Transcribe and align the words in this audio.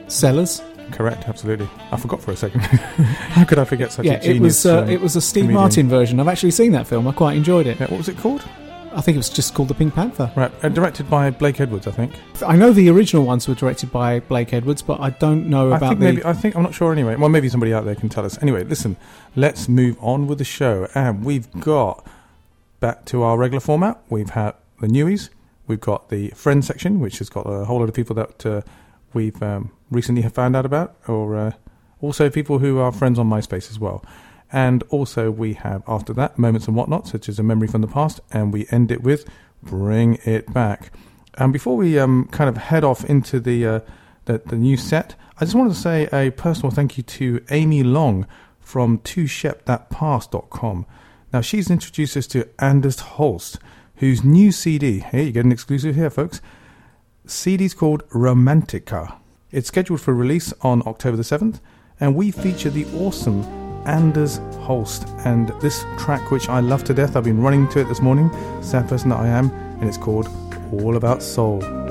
Sellers? 0.07 0.61
Correct, 0.91 1.27
absolutely. 1.27 1.69
I 1.91 1.97
forgot 1.97 2.21
for 2.21 2.31
a 2.31 2.37
second. 2.37 2.61
How 2.61 3.43
could 3.43 3.59
I 3.59 3.65
forget 3.65 3.91
such 3.91 4.05
yeah, 4.05 4.13
a 4.13 4.21
genius? 4.21 4.29
Yeah, 4.29 4.37
it 4.37 4.41
was 4.41 4.65
uh, 4.65 4.83
um, 4.83 4.89
it 4.89 5.01
was 5.01 5.15
a 5.15 5.21
Steve 5.21 5.43
comedian? 5.43 5.61
Martin 5.61 5.89
version. 5.89 6.19
I've 6.19 6.27
actually 6.27 6.51
seen 6.51 6.71
that 6.71 6.87
film. 6.87 7.07
I 7.07 7.11
quite 7.11 7.35
enjoyed 7.35 7.67
it. 7.67 7.79
Yeah, 7.79 7.87
what 7.87 7.97
was 7.97 8.07
it 8.07 8.17
called? 8.17 8.45
I 8.95 9.01
think 9.01 9.15
it 9.15 9.19
was 9.19 9.29
just 9.29 9.53
called 9.53 9.67
The 9.67 9.73
Pink 9.73 9.93
Panther. 9.93 10.31
Right, 10.35 10.51
uh, 10.63 10.69
directed 10.69 11.09
by 11.09 11.29
Blake 11.29 11.59
Edwards, 11.59 11.85
I 11.85 11.91
think. 11.91 12.13
I 12.45 12.55
know 12.55 12.71
the 12.71 12.89
original 12.89 13.25
ones 13.25 13.45
were 13.45 13.53
directed 13.53 13.91
by 13.91 14.21
Blake 14.21 14.53
Edwards, 14.53 14.81
but 14.81 15.01
I 15.01 15.09
don't 15.09 15.49
know 15.49 15.73
I 15.73 15.77
about 15.77 15.89
think 15.89 15.99
the. 15.99 16.05
maybe 16.05 16.25
I 16.25 16.31
think 16.31 16.55
I'm 16.55 16.63
not 16.63 16.73
sure 16.73 16.93
anyway. 16.93 17.17
Well, 17.17 17.27
maybe 17.29 17.49
somebody 17.49 17.73
out 17.73 17.83
there 17.83 17.95
can 17.95 18.07
tell 18.07 18.25
us. 18.25 18.41
Anyway, 18.41 18.63
listen, 18.63 18.95
let's 19.35 19.67
move 19.67 19.97
on 19.99 20.27
with 20.27 20.37
the 20.37 20.45
show, 20.45 20.87
and 20.95 21.25
we've 21.25 21.51
got 21.59 22.07
back 22.79 23.03
to 23.05 23.23
our 23.23 23.37
regular 23.37 23.59
format. 23.59 24.01
We've 24.09 24.29
had 24.29 24.53
the 24.79 24.87
newies. 24.87 25.29
We've 25.67 25.81
got 25.81 26.09
the 26.09 26.29
friend 26.29 26.63
section, 26.63 26.99
which 27.01 27.17
has 27.17 27.29
got 27.29 27.41
a 27.41 27.65
whole 27.65 27.79
lot 27.79 27.89
of 27.89 27.95
people 27.95 28.15
that 28.15 28.45
uh, 28.45 28.61
we've 29.13 29.41
um, 29.43 29.71
recently 29.91 30.21
have 30.21 30.33
found 30.33 30.55
out 30.55 30.65
about, 30.65 30.95
or 31.07 31.35
uh, 31.35 31.51
also 32.01 32.29
people 32.29 32.59
who 32.59 32.79
are 32.79 32.93
friends 32.93 33.19
on 33.19 33.29
MySpace 33.29 33.69
as 33.69 33.77
well. 33.77 34.05
And 34.51 34.83
also 34.89 35.31
we 35.31 35.53
have 35.53 35.83
after 35.87 36.13
that 36.13 36.37
moments 36.37 36.67
and 36.67 36.75
whatnot, 36.75 37.07
such 37.07 37.27
as 37.27 37.39
a 37.39 37.43
memory 37.43 37.67
from 37.67 37.81
the 37.81 37.87
past, 37.87 38.19
and 38.31 38.53
we 38.53 38.67
end 38.71 38.91
it 38.91 39.03
with 39.03 39.25
bring 39.65 40.19
it 40.23 40.53
back. 40.53 40.91
And 41.33 41.51
before 41.51 41.75
we 41.75 41.99
um, 41.99 42.29
kind 42.31 42.49
of 42.49 42.57
head 42.57 42.83
off 42.83 43.03
into 43.03 43.39
the, 43.39 43.65
uh, 43.65 43.79
the 44.25 44.41
the 44.45 44.55
new 44.55 44.77
set, 44.77 45.15
I 45.39 45.45
just 45.45 45.55
wanted 45.55 45.73
to 45.73 45.79
say 45.79 46.07
a 46.13 46.31
personal 46.31 46.71
thank 46.71 46.97
you 46.97 47.03
to 47.03 47.43
Amy 47.49 47.83
Long 47.83 48.25
from 48.61 48.99
twoshepthatpass.com. 48.99 50.85
Now 51.33 51.41
she's 51.41 51.69
introduced 51.69 52.15
us 52.15 52.27
to 52.27 52.47
Anders 52.59 52.99
Holst, 52.99 53.59
whose 53.95 54.23
new 54.23 54.51
CD. 54.51 54.99
Hey, 54.99 55.25
you 55.25 55.31
get 55.31 55.45
an 55.45 55.51
exclusive 55.51 55.95
here, 55.95 56.09
folks. 56.09 56.39
CD's 57.25 57.73
called 57.73 58.07
Romantica. 58.09 59.17
It's 59.51 59.67
scheduled 59.67 60.01
for 60.01 60.13
release 60.13 60.53
on 60.61 60.83
October 60.85 61.17
the 61.17 61.23
7th, 61.23 61.59
and 61.99 62.15
we 62.15 62.31
feature 62.31 62.69
the 62.69 62.85
awesome 62.97 63.64
Anders 63.85 64.39
Holst 64.59 65.07
and 65.25 65.49
this 65.61 65.83
track, 65.97 66.31
which 66.31 66.49
I 66.49 66.59
love 66.59 66.83
to 66.85 66.93
death. 66.93 67.15
I've 67.15 67.23
been 67.23 67.41
running 67.41 67.67
to 67.69 67.79
it 67.79 67.85
this 67.85 68.01
morning, 68.01 68.29
sad 68.61 68.87
person 68.87 69.09
that 69.09 69.19
I 69.19 69.27
am, 69.27 69.51
and 69.79 69.83
it's 69.83 69.97
called 69.97 70.27
All 70.71 70.95
About 70.95 71.21
Soul. 71.21 71.84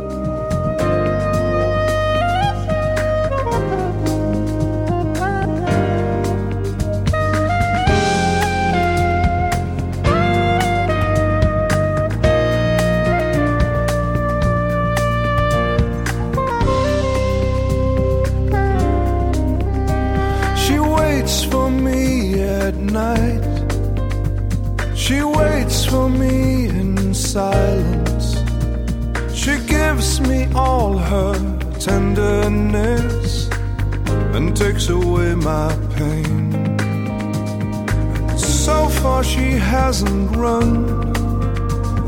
Hasn't 39.75 40.31
run, 40.37 40.71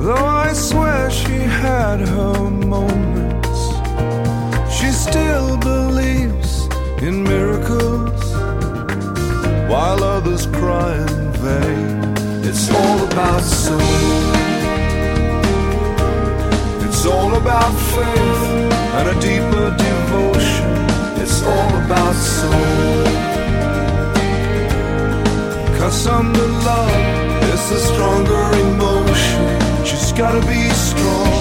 though 0.05 0.29
I 0.47 0.53
swear 0.53 1.11
she 1.11 1.39
had 1.65 1.99
her 2.15 2.39
moments. 2.75 3.61
She 4.77 4.89
still 5.07 5.57
believes 5.57 6.51
in 7.07 7.25
miracles 7.25 8.23
while 9.71 10.01
others 10.17 10.47
cry 10.59 10.93
in 11.09 11.33
vain. 11.47 11.89
It's 12.49 12.71
all 12.79 12.99
about 13.11 13.43
soul. 13.43 13.95
It's 16.87 17.05
all 17.05 17.33
about 17.43 17.73
faith 17.95 18.43
and 18.99 19.07
a 19.15 19.17
deeper 19.29 19.69
devotion. 19.87 20.71
It's 21.23 21.39
all 21.53 21.73
about 21.85 22.15
soul. 22.37 23.05
Cause 25.79 26.07
I'm 26.07 26.33
the 26.33 26.49
love 26.69 27.36
is 27.67 27.73
a 27.73 27.95
stronger 27.95 28.45
emotion. 28.69 29.85
She's 29.85 30.13
gotta 30.13 30.41
be 30.47 30.69
strong. 30.71 31.33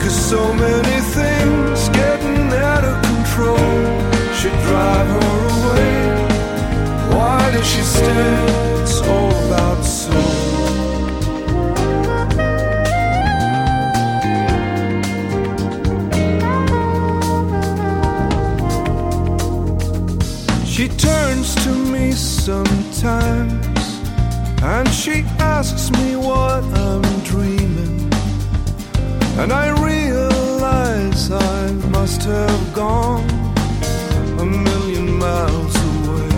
Cause 0.00 0.18
so 0.30 0.52
many 0.54 1.00
things 1.18 1.88
getting 1.90 2.52
out 2.52 2.84
of 2.84 2.96
control 3.10 3.74
should 4.38 4.56
drive 4.68 5.08
her 5.16 5.34
away. 5.56 5.90
Why 7.14 7.50
does 7.52 7.66
she 7.66 7.82
stay? 7.82 8.32
It's 8.82 9.00
all 9.02 9.30
about 9.46 9.84
soul. 9.84 10.54
She 20.64 20.88
turns 20.88 21.54
to 21.64 21.70
me 21.92 22.12
sometimes 23.04 24.00
and 24.62 24.88
she 24.88 25.24
asks 25.38 25.90
me 25.90 26.16
what 26.16 26.64
I'm 26.64 27.02
dreaming. 27.22 28.10
And 29.40 29.52
I 29.52 29.66
realize 29.90 31.30
I 31.30 31.72
must 31.90 32.22
have 32.22 32.74
gone 32.74 33.28
a 34.40 34.46
million 34.46 35.18
miles 35.18 35.76
away. 35.90 36.30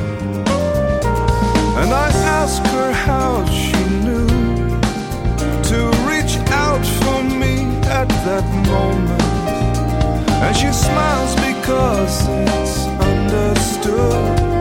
And 1.81 1.91
I 2.07 2.09
ask 2.41 2.61
her 2.75 2.91
how 2.93 3.45
she 3.63 3.81
knew 4.05 4.27
to 5.71 5.79
reach 6.11 6.35
out 6.51 6.85
for 7.01 7.23
me 7.23 7.55
at 8.01 8.09
that 8.27 8.47
moment. 8.73 9.23
And 10.45 10.57
she 10.57 10.73
smiles 10.73 11.33
because 11.37 12.27
it's 12.29 12.77
understood. 13.13 14.56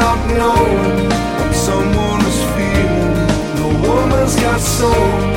without 0.00 0.26
knowing 0.28 1.10
someone 1.52 2.20
is 2.24 2.40
feeling 2.54 3.12
the 3.56 3.88
woman's 3.88 4.36
got 4.36 4.60
soul. 4.60 5.29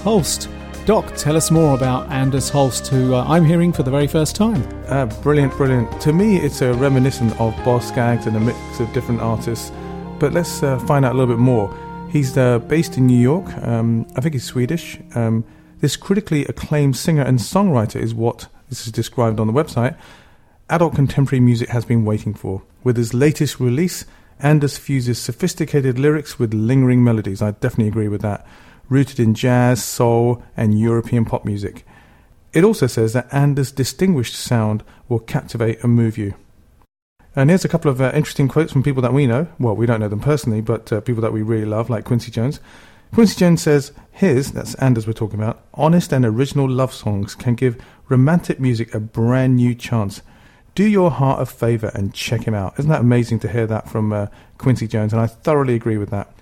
Holst. 0.00 0.48
Doc, 0.86 1.14
tell 1.16 1.36
us 1.36 1.50
more 1.50 1.74
about 1.74 2.10
Anders 2.10 2.48
Holst, 2.48 2.88
who 2.88 3.14
uh, 3.14 3.24
I'm 3.28 3.44
hearing 3.44 3.72
for 3.72 3.82
the 3.82 3.90
very 3.90 4.06
first 4.06 4.34
time. 4.34 4.66
Uh, 4.86 5.06
brilliant, 5.22 5.52
brilliant. 5.56 6.00
To 6.00 6.12
me, 6.12 6.38
it's 6.38 6.62
a 6.62 6.72
reminiscent 6.74 7.38
of 7.40 7.54
Boz 7.64 7.86
Scaggs 7.86 8.26
and 8.26 8.36
a 8.36 8.40
mix 8.40 8.80
of 8.80 8.92
different 8.92 9.20
artists. 9.20 9.70
But 10.18 10.32
let's 10.32 10.62
uh, 10.62 10.78
find 10.80 11.04
out 11.04 11.12
a 11.12 11.18
little 11.18 11.34
bit 11.34 11.40
more. 11.40 11.72
He's 12.10 12.36
uh, 12.36 12.58
based 12.60 12.96
in 12.96 13.06
New 13.06 13.20
York. 13.20 13.46
Um, 13.58 14.06
I 14.16 14.20
think 14.20 14.34
he's 14.34 14.44
Swedish. 14.44 14.98
Um, 15.14 15.44
this 15.80 15.96
critically 15.96 16.44
acclaimed 16.46 16.96
singer 16.96 17.22
and 17.22 17.38
songwriter 17.38 18.00
is 18.00 18.14
what 18.14 18.48
this 18.68 18.86
is 18.86 18.92
described 18.92 19.38
on 19.38 19.46
the 19.46 19.52
website. 19.52 19.96
Adult 20.70 20.94
contemporary 20.94 21.40
music 21.40 21.68
has 21.68 21.84
been 21.84 22.04
waiting 22.04 22.34
for. 22.34 22.62
With 22.82 22.96
his 22.96 23.12
latest 23.12 23.60
release, 23.60 24.06
Anders 24.40 24.78
fuses 24.78 25.18
sophisticated 25.18 25.98
lyrics 25.98 26.38
with 26.38 26.54
lingering 26.54 27.04
melodies. 27.04 27.42
I 27.42 27.50
definitely 27.50 27.88
agree 27.88 28.08
with 28.08 28.22
that. 28.22 28.46
Rooted 28.90 29.18
in 29.18 29.32
jazz, 29.32 29.82
soul, 29.82 30.42
and 30.54 30.78
European 30.78 31.24
pop 31.24 31.46
music. 31.46 31.86
It 32.52 32.64
also 32.64 32.86
says 32.86 33.14
that 33.14 33.32
Anders' 33.32 33.72
distinguished 33.72 34.34
sound 34.34 34.84
will 35.08 35.20
captivate 35.20 35.82
and 35.82 35.94
move 35.94 36.18
you. 36.18 36.34
And 37.36 37.48
here's 37.48 37.64
a 37.64 37.68
couple 37.68 37.90
of 37.90 38.00
uh, 38.00 38.10
interesting 38.12 38.48
quotes 38.48 38.72
from 38.72 38.82
people 38.82 39.02
that 39.02 39.12
we 39.12 39.26
know. 39.26 39.46
Well, 39.58 39.76
we 39.76 39.86
don't 39.86 40.00
know 40.00 40.08
them 40.08 40.20
personally, 40.20 40.60
but 40.60 40.92
uh, 40.92 41.00
people 41.00 41.22
that 41.22 41.32
we 41.32 41.42
really 41.42 41.64
love, 41.64 41.88
like 41.88 42.04
Quincy 42.04 42.30
Jones. 42.30 42.60
Quincy 43.14 43.38
Jones 43.38 43.62
says, 43.62 43.92
His, 44.10 44.52
that's 44.52 44.74
Anders 44.76 45.06
we're 45.06 45.12
talking 45.12 45.40
about, 45.40 45.64
honest 45.74 46.12
and 46.12 46.24
original 46.24 46.68
love 46.68 46.92
songs 46.92 47.34
can 47.36 47.54
give 47.54 47.80
romantic 48.08 48.58
music 48.58 48.92
a 48.94 49.00
brand 49.00 49.56
new 49.56 49.74
chance. 49.74 50.22
Do 50.74 50.84
your 50.84 51.10
heart 51.10 51.40
a 51.40 51.46
favour 51.46 51.90
and 51.94 52.14
check 52.14 52.44
him 52.44 52.54
out. 52.54 52.74
Isn't 52.78 52.90
that 52.90 53.00
amazing 53.00 53.40
to 53.40 53.48
hear 53.48 53.66
that 53.66 53.88
from 53.88 54.12
uh, 54.12 54.26
Quincy 54.58 54.88
Jones? 54.88 55.12
And 55.12 55.22
I 55.22 55.26
thoroughly 55.26 55.74
agree 55.74 55.98
with 55.98 56.10
that. 56.10 56.32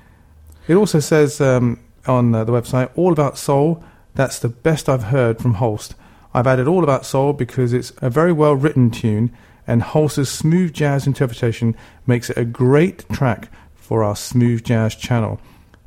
It 0.68 0.74
also 0.74 1.00
says 1.00 1.40
um, 1.40 1.80
on 2.08 2.32
the 2.32 2.46
website, 2.46 2.90
All 2.96 3.12
About 3.12 3.38
Soul, 3.38 3.82
that's 4.14 4.38
the 4.38 4.48
best 4.48 4.88
I've 4.88 5.04
heard 5.04 5.38
from 5.38 5.54
Holst. 5.54 5.94
I've 6.34 6.46
added 6.46 6.68
All 6.68 6.82
About 6.82 7.06
Soul 7.06 7.32
because 7.32 7.72
it's 7.72 7.92
a 7.98 8.10
very 8.10 8.32
well 8.32 8.54
written 8.54 8.90
tune, 8.90 9.32
and 9.66 9.82
Holst's 9.82 10.30
smooth 10.30 10.72
jazz 10.72 11.06
interpretation 11.06 11.76
makes 12.06 12.30
it 12.30 12.38
a 12.38 12.44
great 12.44 13.08
track 13.10 13.48
for 13.74 14.02
our 14.02 14.16
smooth 14.16 14.64
jazz 14.64 14.94
channel. 14.94 15.40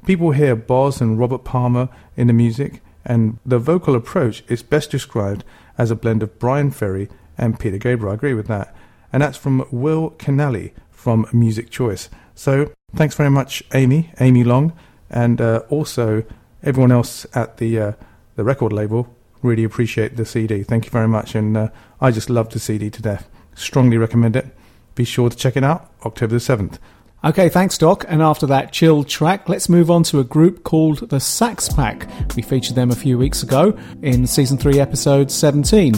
People 0.06 0.32
hear 0.32 0.56
Boz 0.56 1.02
and 1.02 1.20
Robert 1.20 1.44
Palmer 1.44 1.90
in 2.16 2.28
the 2.28 2.34
music, 2.34 2.82
and 3.06 3.38
the 3.46 3.60
vocal 3.60 3.96
approach 3.96 4.44
is 4.48 4.64
best 4.64 4.92
described 4.92 5.44
as 5.78 5.92
a 5.92 5.96
blend 5.96 6.24
of 6.24 6.40
Bryan 6.40 6.72
Ferry 6.72 7.10
and 7.38 7.60
Peter 7.60 7.78
Gabriel. 7.78 8.12
I 8.12 8.16
agree 8.16 8.34
with 8.34 8.48
that. 8.48 8.76
And 9.14 9.22
that's 9.22 9.38
from 9.38 9.66
Will 9.72 10.12
Canali 10.12 10.72
from 10.90 11.28
Music 11.34 11.70
Choice. 11.70 12.10
So 12.36 12.72
thanks 12.96 13.16
very 13.16 13.30
much, 13.30 13.64
Amy, 13.74 14.12
Amy 14.20 14.44
Long, 14.44 14.74
and 15.12 15.40
uh, 15.40 15.62
also 15.70 16.24
everyone 16.64 16.92
else 16.92 17.28
at 17.36 17.58
the 17.58 17.80
uh, 17.80 17.92
the 18.36 18.44
record 18.44 18.74
label. 18.74 19.08
Really 19.44 19.64
appreciate 19.64 20.18
the 20.18 20.26
CD. 20.26 20.64
Thank 20.64 20.86
you 20.86 20.92
very 20.92 21.08
much, 21.08 21.36
and 21.36 21.56
uh, 21.56 21.70
I 22.00 22.12
just 22.12 22.30
love 22.30 22.50
the 22.50 22.60
CD 22.60 22.90
to 22.90 23.02
death. 23.02 23.30
Strongly 23.56 23.98
recommend 23.98 24.36
it. 24.36 24.48
Be 24.96 25.04
sure 25.04 25.30
to 25.30 25.38
check 25.38 25.56
it 25.56 25.64
out. 25.64 25.92
October 26.06 26.34
the 26.34 26.40
seventh. 26.40 26.80
Okay, 27.24 27.50
thanks, 27.50 27.78
Doc. 27.78 28.04
And 28.08 28.22
after 28.22 28.48
that 28.48 28.72
chill 28.72 29.04
track, 29.04 29.48
let's 29.48 29.70
move 29.70 29.92
on 29.92 30.02
to 30.04 30.20
a 30.20 30.24
group 30.24 30.64
called 30.64 31.10
the 31.10 31.20
Sax 31.20 31.70
Pack. 31.70 32.10
We 32.36 32.42
featured 32.42 32.76
them 32.76 32.90
a 32.90 32.96
few 32.96 33.18
weeks 33.18 33.44
ago 33.44 33.78
in 34.02 34.26
season 34.26 34.58
3, 34.58 34.80
episode 34.80 35.30
17. 35.30 35.94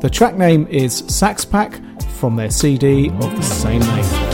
The 0.00 0.08
track 0.10 0.36
name 0.36 0.66
is 0.68 1.04
Sax 1.08 1.44
Pack 1.44 1.78
from 2.14 2.36
their 2.36 2.50
CD 2.50 3.10
of 3.10 3.36
the 3.36 3.42
same 3.42 3.80
name. 3.80 4.33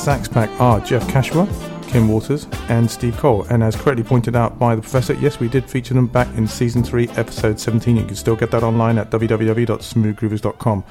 Sax 0.00 0.28
Pack 0.28 0.48
are 0.58 0.80
Jeff 0.80 1.06
Kashiwa, 1.08 1.46
Kim 1.86 2.08
Waters, 2.08 2.46
and 2.70 2.90
Steve 2.90 3.18
Cole. 3.18 3.44
And 3.50 3.62
as 3.62 3.76
correctly 3.76 4.02
pointed 4.02 4.34
out 4.34 4.58
by 4.58 4.74
the 4.74 4.80
professor, 4.80 5.12
yes, 5.12 5.38
we 5.38 5.46
did 5.46 5.68
feature 5.68 5.92
them 5.92 6.06
back 6.06 6.26
in 6.38 6.48
season 6.48 6.82
3, 6.82 7.10
episode 7.10 7.60
17. 7.60 7.98
You 7.98 8.04
can 8.06 8.16
still 8.16 8.34
get 8.34 8.50
that 8.52 8.62
online 8.62 8.96
at 8.96 9.10
www.smoothgroovers.com. 9.10 10.84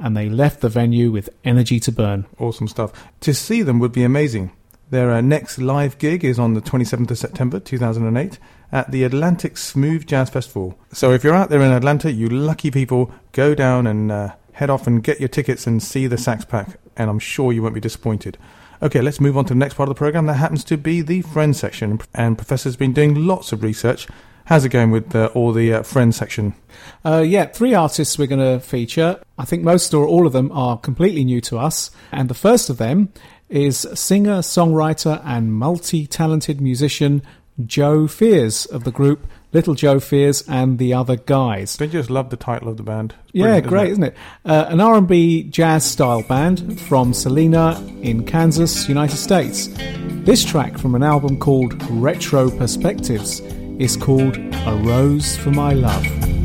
and 0.00 0.16
they 0.16 0.28
left 0.28 0.60
the 0.60 0.68
venue 0.68 1.10
with 1.10 1.30
energy 1.44 1.78
to 1.80 1.92
burn. 1.92 2.26
Awesome 2.38 2.68
stuff. 2.68 2.92
To 3.20 3.34
see 3.34 3.62
them 3.62 3.78
would 3.78 3.92
be 3.92 4.02
amazing. 4.02 4.52
Their 4.90 5.12
uh, 5.12 5.20
next 5.20 5.58
live 5.58 5.98
gig 5.98 6.24
is 6.24 6.38
on 6.38 6.54
the 6.54 6.60
27th 6.60 7.10
of 7.12 7.18
September 7.18 7.60
2008 7.60 8.38
at 8.72 8.90
the 8.90 9.04
Atlantic 9.04 9.56
Smooth 9.56 10.06
Jazz 10.06 10.30
Festival. 10.30 10.76
So 10.92 11.12
if 11.12 11.22
you're 11.22 11.34
out 11.34 11.48
there 11.48 11.62
in 11.62 11.70
Atlanta, 11.70 12.10
you 12.10 12.28
lucky 12.28 12.70
people, 12.70 13.12
go 13.32 13.54
down 13.54 13.86
and 13.86 14.10
uh, 14.10 14.34
head 14.52 14.70
off 14.70 14.86
and 14.86 15.02
get 15.02 15.20
your 15.20 15.28
tickets 15.28 15.66
and 15.66 15.82
see 15.82 16.06
the 16.06 16.18
Sax 16.18 16.44
Pack, 16.44 16.78
and 16.96 17.08
I'm 17.08 17.18
sure 17.18 17.52
you 17.52 17.62
won't 17.62 17.74
be 17.74 17.80
disappointed. 17.80 18.36
Okay, 18.82 19.00
let's 19.00 19.20
move 19.20 19.36
on 19.36 19.44
to 19.44 19.54
the 19.54 19.58
next 19.58 19.74
part 19.74 19.88
of 19.88 19.94
the 19.94 19.98
program. 19.98 20.26
That 20.26 20.34
happens 20.34 20.64
to 20.64 20.76
be 20.76 21.02
the 21.02 21.22
Friends 21.22 21.60
section, 21.60 22.00
and 22.14 22.36
Professor's 22.36 22.76
been 22.76 22.92
doing 22.92 23.26
lots 23.26 23.52
of 23.52 23.62
research 23.62 24.08
How's 24.50 24.64
it 24.64 24.70
going 24.70 24.90
with 24.90 25.14
uh, 25.14 25.30
all 25.32 25.52
the 25.52 25.74
uh, 25.74 25.82
friends 25.84 26.16
section? 26.16 26.54
Uh, 27.04 27.22
yeah, 27.24 27.46
three 27.46 27.72
artists 27.72 28.18
we're 28.18 28.26
going 28.26 28.40
to 28.40 28.58
feature. 28.58 29.22
I 29.38 29.44
think 29.44 29.62
most 29.62 29.94
or 29.94 30.04
all 30.04 30.26
of 30.26 30.32
them 30.32 30.50
are 30.50 30.76
completely 30.76 31.22
new 31.22 31.40
to 31.42 31.56
us. 31.56 31.92
And 32.10 32.28
the 32.28 32.34
first 32.34 32.68
of 32.68 32.76
them 32.76 33.12
is 33.48 33.86
singer, 33.94 34.38
songwriter, 34.38 35.22
and 35.24 35.54
multi 35.54 36.04
talented 36.04 36.60
musician 36.60 37.22
Joe 37.64 38.08
Fears 38.08 38.66
of 38.66 38.82
the 38.82 38.90
group 38.90 39.24
Little 39.52 39.74
Joe 39.74 40.00
Fears 40.00 40.42
and 40.48 40.78
the 40.78 40.94
Other 40.94 41.14
Guys. 41.14 41.76
Don't 41.76 41.92
just 41.92 42.10
love 42.10 42.30
the 42.30 42.36
title 42.36 42.68
of 42.68 42.76
the 42.76 42.82
band? 42.82 43.14
Yeah, 43.30 43.60
great, 43.60 43.90
isn't 43.90 44.02
it? 44.02 44.16
Isn't 44.44 44.52
it? 44.52 44.52
Uh, 44.52 44.66
an 44.68 44.80
R&B 44.80 45.44
jazz 45.44 45.84
style 45.88 46.24
band 46.24 46.80
from 46.80 47.14
Salina 47.14 47.80
in 48.02 48.26
Kansas, 48.26 48.88
United 48.88 49.16
States. 49.16 49.68
This 50.24 50.44
track 50.44 50.76
from 50.76 50.96
an 50.96 51.04
album 51.04 51.38
called 51.38 51.80
Retro 51.88 52.50
Perspectives 52.50 53.42
is 53.80 53.96
called 53.96 54.36
A 54.36 54.74
Rose 54.84 55.38
for 55.38 55.50
My 55.50 55.72
Love. 55.72 56.39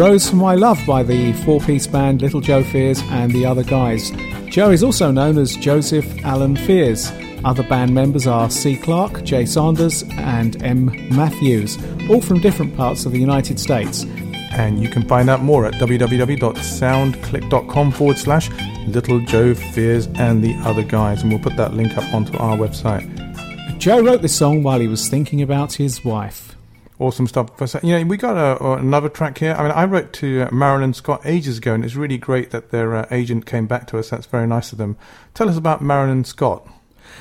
Rose 0.00 0.30
for 0.30 0.36
My 0.36 0.54
Love 0.54 0.80
by 0.86 1.02
the 1.02 1.34
four 1.44 1.60
piece 1.60 1.86
band 1.86 2.22
Little 2.22 2.40
Joe 2.40 2.64
Fears 2.64 3.02
and 3.10 3.30
the 3.32 3.44
other 3.44 3.62
guys. 3.62 4.10
Joe 4.48 4.70
is 4.70 4.82
also 4.82 5.10
known 5.10 5.36
as 5.36 5.54
Joseph 5.56 6.24
Allen 6.24 6.56
Fears. 6.56 7.12
Other 7.44 7.62
band 7.62 7.92
members 7.92 8.26
are 8.26 8.48
C. 8.48 8.78
Clark, 8.78 9.24
Jay 9.24 9.44
Sanders, 9.44 10.02
and 10.12 10.62
M. 10.62 10.86
Matthews, 11.14 11.76
all 12.08 12.22
from 12.22 12.40
different 12.40 12.74
parts 12.78 13.04
of 13.04 13.12
the 13.12 13.18
United 13.18 13.60
States. 13.60 14.04
And 14.52 14.82
you 14.82 14.88
can 14.88 15.06
find 15.06 15.28
out 15.28 15.42
more 15.42 15.66
at 15.66 15.74
www.soundclick.com 15.74 17.92
forward 17.92 18.16
slash 18.16 18.48
Little 18.86 19.20
Joe 19.20 19.52
Fears 19.52 20.06
and 20.14 20.42
the 20.42 20.54
other 20.64 20.82
guys. 20.82 21.20
And 21.20 21.30
we'll 21.30 21.42
put 21.42 21.58
that 21.58 21.74
link 21.74 21.98
up 21.98 22.14
onto 22.14 22.38
our 22.38 22.56
website. 22.56 23.06
Joe 23.78 24.02
wrote 24.02 24.22
this 24.22 24.34
song 24.34 24.62
while 24.62 24.80
he 24.80 24.88
was 24.88 25.10
thinking 25.10 25.42
about 25.42 25.74
his 25.74 26.02
wife. 26.06 26.49
Awesome 27.00 27.26
stuff. 27.26 27.46
Professor. 27.46 27.80
You 27.82 27.98
know, 27.98 28.04
we 28.04 28.18
got 28.18 28.36
a, 28.36 28.74
another 28.74 29.08
track 29.08 29.38
here. 29.38 29.54
I 29.54 29.62
mean, 29.62 29.72
I 29.72 29.86
wrote 29.86 30.12
to 30.14 30.42
uh, 30.42 30.50
Marilyn 30.52 30.92
Scott 30.92 31.22
ages 31.24 31.56
ago, 31.56 31.72
and 31.72 31.82
it's 31.82 31.96
really 31.96 32.18
great 32.18 32.50
that 32.50 32.70
their 32.70 32.94
uh, 32.94 33.06
agent 33.10 33.46
came 33.46 33.66
back 33.66 33.86
to 33.86 33.98
us. 33.98 34.10
That's 34.10 34.26
very 34.26 34.46
nice 34.46 34.70
of 34.70 34.76
them. 34.76 34.98
Tell 35.32 35.48
us 35.48 35.56
about 35.56 35.80
Marilyn 35.80 36.24
Scott. 36.24 36.68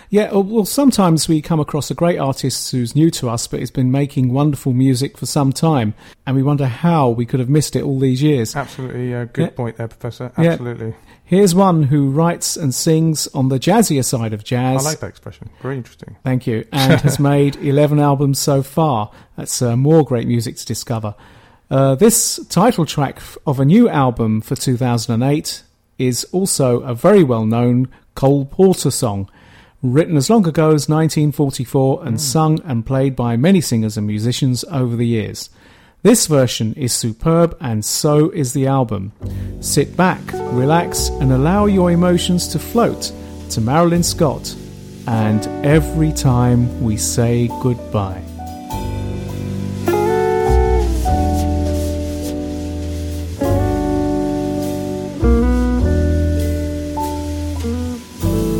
Yeah, 0.10 0.34
well, 0.34 0.66
sometimes 0.66 1.30
we 1.30 1.42
come 1.42 1.62
across 1.62 1.90
a 1.90 1.94
great 1.94 2.20
artist 2.20 2.72
who's 2.72 2.94
new 2.94 3.10
to 3.12 3.30
us, 3.30 3.48
but 3.48 3.62
has 3.62 3.72
been 3.72 3.90
making 3.90 4.34
wonderful 4.34 4.74
music 4.74 5.18
for 5.18 5.26
some 5.26 5.54
time, 5.54 5.94
and 6.28 6.36
we 6.36 6.44
wonder 6.44 6.66
how 6.66 7.10
we 7.10 7.26
could 7.26 7.40
have 7.40 7.50
missed 7.50 7.76
it 7.76 7.84
all 7.84 8.00
these 8.00 8.22
years. 8.22 8.58
Absolutely, 8.58 9.16
uh, 9.16 9.26
good 9.26 9.46
yeah. 9.46 9.50
point 9.52 9.78
there, 9.78 9.88
Professor. 9.88 10.32
Absolutely. 10.36 10.90
Yeah. 10.90 11.09
Here's 11.30 11.54
one 11.54 11.84
who 11.84 12.10
writes 12.10 12.58
and 12.58 12.74
sings 12.74 13.28
on 13.36 13.50
the 13.50 13.60
jazzier 13.60 14.04
side 14.04 14.34
of 14.34 14.44
jazz. 14.44 14.84
I 14.84 14.90
like 14.90 15.00
that 15.02 15.10
expression. 15.10 15.52
Very 15.62 15.78
interesting. 15.78 16.18
Thank 16.24 16.48
you. 16.48 16.66
And 16.72 17.00
has 17.02 17.20
made 17.20 17.56
11 17.58 18.00
albums 18.00 18.40
so 18.40 18.64
far. 18.64 19.12
That's 19.38 19.62
uh, 19.62 19.76
more 19.76 20.04
great 20.04 20.28
music 20.28 20.56
to 20.56 20.66
discover. 20.66 21.14
Uh, 21.70 21.94
this 21.94 22.44
title 22.48 22.84
track 22.84 23.22
of 23.46 23.60
a 23.60 23.66
new 23.66 23.88
album 23.88 24.42
for 24.42 24.56
2008 24.56 25.62
is 26.00 26.24
also 26.32 26.80
a 26.80 26.96
very 26.96 27.24
well 27.24 27.46
known 27.46 27.90
Cole 28.16 28.46
Porter 28.46 28.90
song 28.90 29.30
written 29.84 30.18
as 30.18 30.32
long 30.32 30.48
ago 30.48 30.70
as 30.70 30.90
1944 30.90 32.08
and 32.08 32.18
mm. 32.18 32.20
sung 32.20 32.60
and 32.64 32.88
played 32.88 33.16
by 33.16 33.38
many 33.38 33.62
singers 33.62 33.98
and 33.98 34.08
musicians 34.08 34.64
over 34.72 34.96
the 34.96 35.06
years. 35.06 35.52
This 36.02 36.28
version 36.28 36.74
is 36.76 36.94
superb 36.94 37.58
and 37.60 37.84
so 37.84 38.30
is 38.30 38.54
the 38.54 38.68
album. 38.68 39.12
Sit 39.60 39.98
back, 39.98 40.22
relax, 40.32 41.10
and 41.10 41.34
allow 41.34 41.66
your 41.66 41.92
emotions 41.92 42.48
to 42.50 42.60
float 42.60 43.12
to 43.50 43.60
Marilyn 43.60 44.04
Scott 44.04 44.56
and 45.08 45.46
every 45.66 46.14
time 46.14 46.82
we 46.82 46.96
say 46.96 47.50
goodbye. 47.62 48.24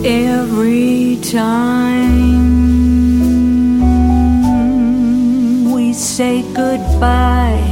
Every 0.04 1.18
time 1.22 2.09
say 6.20 6.42
goodbye. 6.54 7.64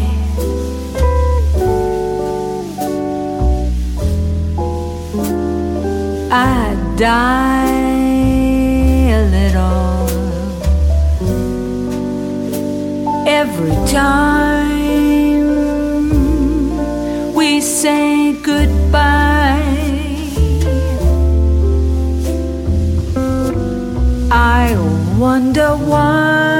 I 6.32 6.76
die 6.96 7.92
a 9.20 9.22
little 9.36 10.08
every 13.28 13.78
time 13.92 14.54
we 17.36 17.60
say 17.60 18.32
goodbye. 18.32 19.68
I 24.32 24.74
wonder 25.20 25.76
why 25.92 26.57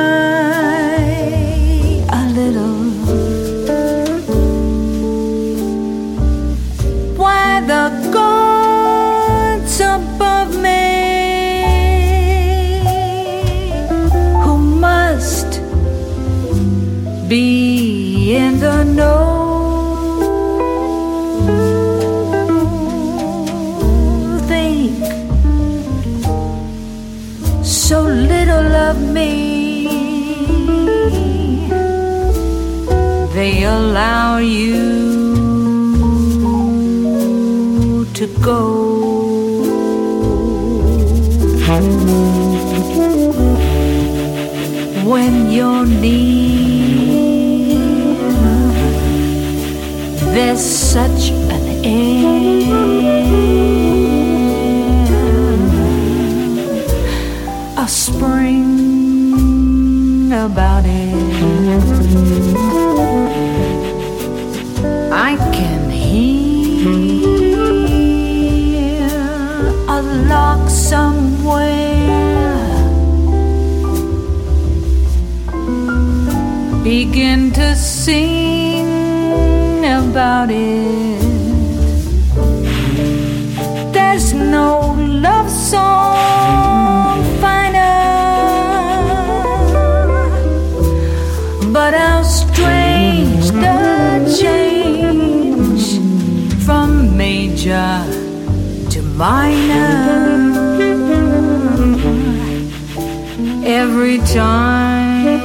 time 104.34 105.42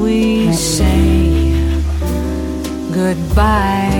we 0.00 0.50
say 0.52 1.52
goodbye. 2.90 3.91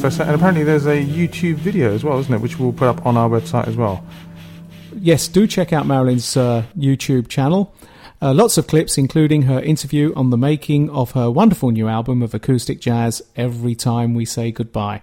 Professor. 0.00 0.22
And 0.22 0.34
apparently 0.34 0.64
there's 0.64 0.86
a 0.86 1.04
YouTube 1.04 1.56
video 1.56 1.92
as 1.94 2.02
well, 2.02 2.18
isn't 2.18 2.32
it? 2.32 2.40
Which 2.40 2.58
we'll 2.58 2.72
put 2.72 2.88
up 2.88 3.04
on 3.04 3.18
our 3.18 3.28
website 3.28 3.68
as 3.68 3.76
well. 3.76 4.02
Yes, 4.94 5.28
do 5.28 5.46
check 5.46 5.74
out 5.74 5.86
Marilyn's 5.86 6.36
uh, 6.36 6.64
YouTube 6.76 7.28
channel. 7.28 7.74
Uh, 8.22 8.32
lots 8.32 8.56
of 8.56 8.66
clips, 8.66 8.96
including 8.96 9.42
her 9.42 9.60
interview 9.60 10.12
on 10.16 10.30
the 10.30 10.38
making 10.38 10.88
of 10.90 11.10
her 11.12 11.30
wonderful 11.30 11.70
new 11.70 11.86
album 11.86 12.22
of 12.22 12.34
acoustic 12.34 12.80
jazz, 12.80 13.20
Every 13.36 13.74
Time 13.74 14.14
We 14.14 14.24
Say 14.24 14.50
Goodbye. 14.50 15.02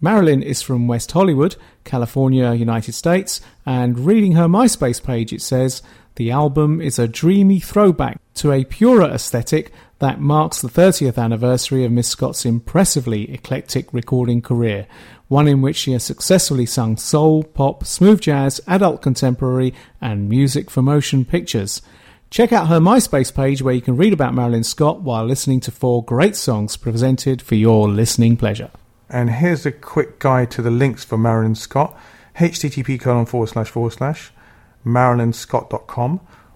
Marilyn 0.00 0.42
is 0.42 0.62
from 0.62 0.86
West 0.86 1.10
Hollywood, 1.10 1.56
California, 1.84 2.52
United 2.54 2.92
States, 2.92 3.40
and 3.64 3.98
reading 3.98 4.32
her 4.32 4.46
MySpace 4.46 5.02
page, 5.02 5.32
it 5.32 5.42
says 5.42 5.82
the 6.16 6.30
album 6.30 6.80
is 6.80 6.98
a 6.98 7.08
dreamy 7.08 7.60
throwback 7.60 8.20
to 8.34 8.52
a 8.52 8.64
purer 8.64 9.10
aesthetic 9.10 9.72
that 9.98 10.20
marks 10.20 10.60
the 10.60 10.68
30th 10.68 11.16
anniversary 11.16 11.84
of 11.84 11.92
Miss 11.92 12.08
Scott's 12.08 12.44
impressively 12.44 13.32
eclectic 13.32 13.92
recording 13.94 14.42
career, 14.42 14.86
one 15.28 15.48
in 15.48 15.62
which 15.62 15.76
she 15.76 15.92
has 15.92 16.04
successfully 16.04 16.66
sung 16.66 16.96
soul, 16.96 17.42
pop, 17.42 17.84
smooth 17.84 18.20
jazz, 18.20 18.60
adult 18.66 19.00
contemporary, 19.00 19.72
and 20.00 20.28
music 20.28 20.70
for 20.70 20.82
motion 20.82 21.24
pictures. 21.24 21.80
Check 22.28 22.52
out 22.52 22.68
her 22.68 22.80
MySpace 22.80 23.34
page 23.34 23.62
where 23.62 23.74
you 23.74 23.80
can 23.80 23.96
read 23.96 24.12
about 24.12 24.34
Marilyn 24.34 24.64
Scott 24.64 25.00
while 25.00 25.24
listening 25.24 25.60
to 25.60 25.70
four 25.70 26.04
great 26.04 26.36
songs 26.36 26.76
presented 26.76 27.40
for 27.40 27.54
your 27.54 27.88
listening 27.88 28.36
pleasure. 28.36 28.70
And 29.08 29.30
here's 29.30 29.64
a 29.64 29.72
quick 29.72 30.18
guide 30.18 30.50
to 30.52 30.62
the 30.62 30.70
links 30.70 31.04
for 31.04 31.16
Marilyn 31.16 31.54
Scott. 31.54 31.96
http 32.36 33.00
colon 33.00 33.24
forward 33.24 33.48
slash 33.48 33.70
forward 33.70 33.92
slash 33.92 34.32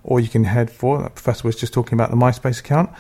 or 0.03 0.21
you 0.21 0.29
can 0.29 0.45
head 0.45 0.71
for, 0.71 1.09
Professor 1.11 1.47
was 1.47 1.57
just 1.57 1.73
talking 1.73 1.95
about 1.95 2.11
the 2.11 2.17
MySpace 2.17 2.61
account. 2.61 2.91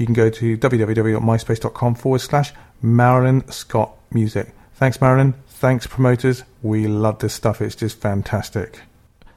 You 0.00 0.06
can 0.06 0.14
go 0.14 0.30
to 0.30 0.56
www.myspace.com 0.56 1.94
forward 1.94 2.22
slash 2.22 2.54
Marilyn 2.80 3.46
Scott 3.50 3.92
Music. 4.10 4.54
Thanks, 4.72 4.98
Marilyn. 4.98 5.34
Thanks, 5.46 5.86
promoters. 5.86 6.42
We 6.62 6.86
love 6.86 7.18
this 7.18 7.34
stuff. 7.34 7.60
It's 7.60 7.74
just 7.74 8.00
fantastic. 8.00 8.80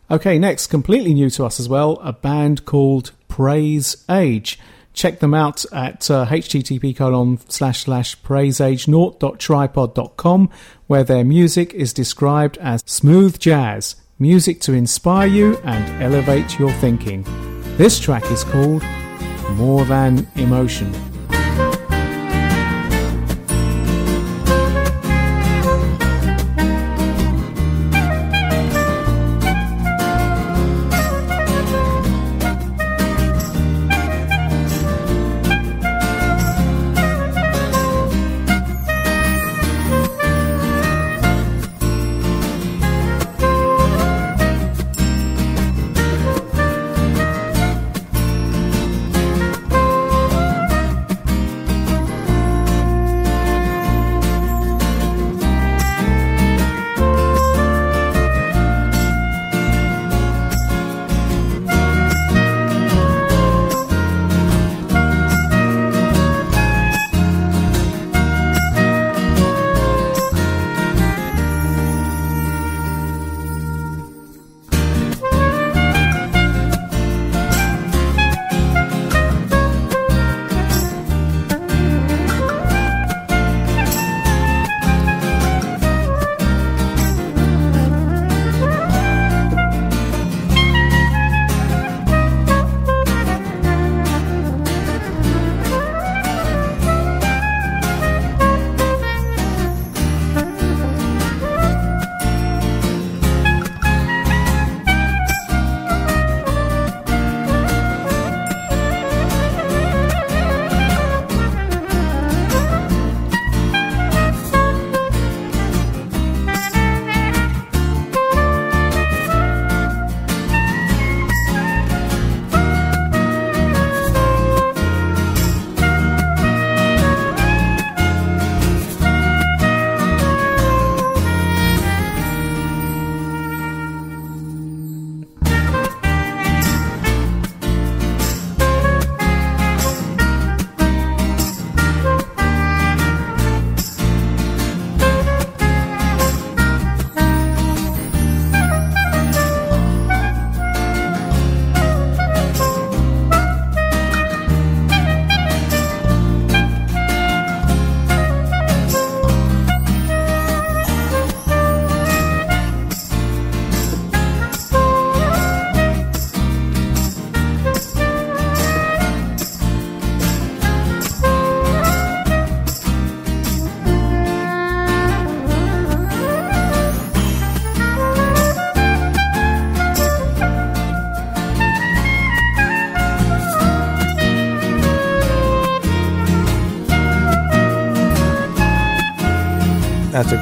Okay, 0.09 0.39
next, 0.39 0.67
completely 0.67 1.13
new 1.13 1.29
to 1.31 1.43
us 1.43 1.59
as 1.59 1.67
well, 1.67 1.99
a 2.01 2.13
band 2.13 2.63
called 2.63 3.11
Praise 3.27 4.05
Age. 4.09 4.57
Check 4.93 5.19
them 5.19 5.33
out 5.33 5.65
at 5.73 6.09
uh, 6.09 6.27
http 6.27 6.95
colon 6.95 7.39
slash 7.49 7.81
slash 7.81 8.17
praiseage.tripod.com 8.21 10.49
where 10.87 11.03
their 11.03 11.25
music 11.25 11.73
is 11.73 11.91
described 11.91 12.57
as 12.59 12.81
smooth 12.85 13.37
jazz, 13.37 13.97
music 14.17 14.61
to 14.61 14.71
inspire 14.71 15.27
you 15.27 15.57
and 15.65 16.01
elevate 16.01 16.57
your 16.57 16.71
thinking. 16.71 17.25
This 17.75 17.99
track 17.99 18.23
is 18.31 18.45
called 18.45 18.81
More 19.55 19.85
Than 19.85 20.25
Emotion. 20.35 21.12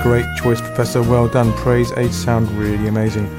Great 0.02 0.26
choice, 0.36 0.60
Professor. 0.60 1.02
Well 1.04 1.28
done. 1.28 1.54
Praise 1.54 1.92
Age 1.92 2.12
sound 2.12 2.50
really 2.52 2.88
amazing. 2.88 3.30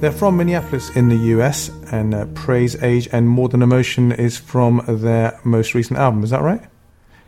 They're 0.00 0.12
from 0.12 0.36
Minneapolis 0.36 0.94
in 0.94 1.08
the 1.08 1.16
US, 1.36 1.70
and 1.90 2.14
uh, 2.14 2.26
Praise 2.34 2.80
Age 2.82 3.08
and 3.10 3.26
More 3.26 3.48
Than 3.48 3.62
Emotion 3.62 4.12
is 4.12 4.36
from 4.36 4.82
their 4.86 5.40
most 5.44 5.74
recent 5.74 5.98
album. 5.98 6.22
Is 6.22 6.30
that 6.30 6.42
right? 6.42 6.60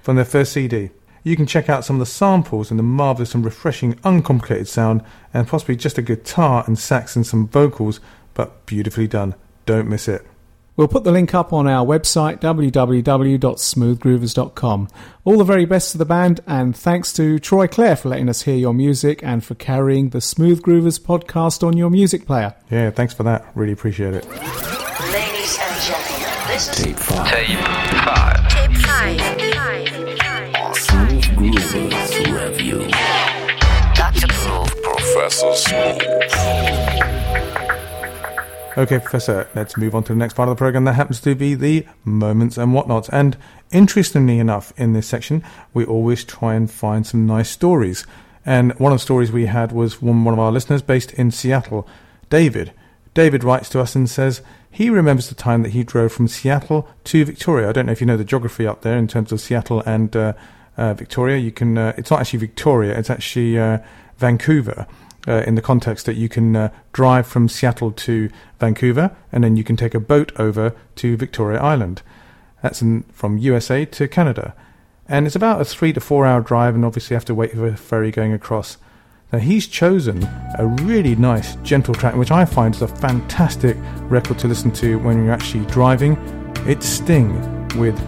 From 0.03 0.17
their 0.17 0.27
first 0.27 0.53
CD. 0.53 0.91
You 1.25 1.37
can 1.37 1.47
check 1.47 1.71
out 1.71 1.87
some 1.87 1.97
of 1.97 2.01
the 2.01 2.07
samples 2.07 2.71
and 2.71 2.79
the 2.79 2.85
marvelous 2.85 3.35
and 3.35 3.45
refreshing, 3.45 3.99
uncomplicated 4.05 4.69
sound, 4.69 5.03
and 5.33 5.49
possibly 5.49 5.77
just 5.77 5.97
a 5.97 6.03
guitar 6.03 6.63
and 6.67 6.79
sax 6.79 7.17
and 7.17 7.27
some 7.27 7.49
vocals, 7.49 7.99
but 8.35 8.67
beautifully 8.67 9.07
done. 9.07 9.35
Don't 9.65 9.89
miss 9.89 10.07
it. 10.07 10.27
We'll 10.77 10.89
put 10.89 11.05
the 11.05 11.13
link 11.13 11.33
up 11.35 11.55
on 11.55 11.67
our 11.67 11.87
website, 11.87 12.39
www.smoothgroovers.com. 12.41 14.89
All 15.25 15.39
the 15.39 15.45
very 15.45 15.65
best 15.65 15.93
to 15.93 15.99
the 15.99 16.05
band, 16.05 16.41
and 16.47 16.77
thanks 16.77 17.15
to 17.15 17.39
Troy 17.39 17.67
Clare 17.67 17.97
for 17.97 18.11
letting 18.11 18.29
us 18.29 18.43
hear 18.43 18.57
your 18.57 18.75
music 18.75 19.23
and 19.23 19.43
for 19.43 19.55
carrying 19.55 20.11
the 20.11 20.21
Smooth 20.21 20.61
Groovers 20.63 21.01
podcast 21.01 21.67
on 21.67 21.79
your 21.79 21.89
music 21.89 22.27
player. 22.27 22.55
Yeah, 22.71 22.91
thanks 22.91 23.15
for 23.15 23.23
that. 23.23 23.47
Really 23.55 23.73
appreciate 23.73 24.13
it. 24.15 24.27
Ladies 24.29 25.59
and 25.61 25.83
gentlemen, 25.83 26.49
this 26.49 26.69
is 26.69 26.77
Tape 26.85 26.99
5. 26.99 27.31
Tape 27.31 27.59
5. 27.59 28.49
Tape 28.51 28.77
5. 28.85 29.21
Smooth 30.77 31.25
Groovers 31.37 32.13
Review. 32.49 32.81
Dr. 33.95 34.27
Groove. 34.29 34.75
Professor 34.83 35.55
Smooth. 35.55 36.03
Okay, 38.79 38.99
Professor, 38.99 39.49
let's 39.55 39.79
move 39.79 39.95
on 39.95 40.05
to 40.05 40.13
the 40.13 40.19
next 40.19 40.35
part 40.35 40.51
of 40.51 40.55
the 40.55 40.59
program. 40.59 40.85
That 40.85 40.97
happens 40.97 41.19
to 41.23 41.35
be 41.35 41.55
the 41.55 41.87
moments 42.05 42.59
and 42.59 42.75
whatnots. 42.75 43.09
And 43.09 43.35
interestingly 43.73 44.39
enough, 44.39 44.71
in 44.77 44.93
this 44.93 45.07
section, 45.07 45.43
we 45.73 45.87
always 45.87 46.25
try 46.25 46.55
and 46.55 46.71
find 46.71 47.07
some 47.07 47.27
nice 47.27 47.49
stories. 47.49 48.07
And 48.45 48.79
one 48.79 48.93
of 48.93 48.99
the 48.99 49.03
stories 49.03 49.33
we 49.33 49.47
had 49.47 49.73
was 49.73 49.95
from 49.95 50.27
one 50.27 50.35
of 50.35 50.41
our 50.41 50.53
listeners 50.53 50.83
based 50.83 51.15
in 51.15 51.31
Seattle, 51.31 51.89
David. 52.29 52.75
David 53.15 53.45
writes 53.45 53.71
to 53.71 53.81
us 53.81 53.95
and 53.95 54.11
says 54.11 54.43
he 54.71 54.91
remembers 54.91 55.31
the 55.31 55.35
time 55.35 55.63
that 55.63 55.73
he 55.73 55.83
drove 55.83 56.13
from 56.13 56.29
Seattle 56.29 56.87
to 57.05 57.25
Victoria. 57.25 57.71
I 57.71 57.73
don't 57.73 57.87
know 57.87 57.93
if 57.93 58.03
you 58.03 58.07
know 58.07 58.19
the 58.19 58.25
geography 58.25 58.67
up 58.67 58.83
there 58.83 58.99
in 58.99 59.09
terms 59.09 59.33
of 59.33 59.41
Seattle 59.41 59.83
and 59.87 60.15
uh, 60.15 60.35
uh, 60.77 60.93
Victoria. 60.93 61.39
You 61.39 61.51
can. 61.51 61.79
Uh, 61.79 61.95
it's 61.97 62.11
not 62.11 62.21
actually 62.21 62.41
Victoria. 62.41 62.99
It's 62.99 63.09
actually 63.09 63.59
uh, 63.59 63.79
Vancouver. 64.19 64.87
Uh, 65.29 65.43
in 65.45 65.57
the 65.57 65.63
context 65.63 66.07
that 66.07 66.15
you 66.15 66.29
can 66.29 66.55
uh, 66.55 66.73
drive 66.93 67.27
from 67.27 67.49
Seattle 67.49 67.91
to 67.91 68.31
Vancouver, 68.61 69.11
and 69.33 69.43
then 69.43 69.57
you 69.57 69.65
can 69.65 69.77
take 69.77 69.93
a 69.93 69.99
boat 69.99 70.31
over 70.39 70.73
to 70.95 71.17
Victoria 71.17 71.61
Island. 71.61 72.01
That's 72.63 72.81
in, 72.81 73.03
from 73.13 73.37
USA 73.39 73.85
to 73.87 74.07
Canada, 74.07 74.55
and 75.09 75.27
it's 75.27 75.35
about 75.35 75.61
a 75.61 75.65
three 75.65 75.93
to 75.95 76.01
four 76.01 76.27
hour 76.27 76.41
drive, 76.41 76.77
and 76.77 76.85
obviously 76.85 77.15
you 77.15 77.17
have 77.17 77.25
to 77.25 77.35
wait 77.35 77.51
for 77.53 77.67
a 77.67 77.77
ferry 77.77 78.13
going 78.13 78.33
across. 78.33 78.79
Now 79.33 79.41
he's 79.41 79.67
chosen 79.67 80.23
a 80.59 80.67
really 80.67 81.17
nice 81.17 81.57
gentle 81.57 81.95
track, 81.95 82.15
which 82.15 82.31
I 82.31 82.45
find 82.45 82.75
is 82.75 82.83
a 82.83 82.89
fantastic 82.89 83.77
record 84.03 84.39
to 84.39 84.49
listen 84.49 84.71
to 84.73 84.99
when 85.01 85.25
you're 85.25 85.35
actually 85.35 85.67
driving. 85.67 86.17
It's 86.67 86.87
Sting 86.87 87.35
with 87.77 87.99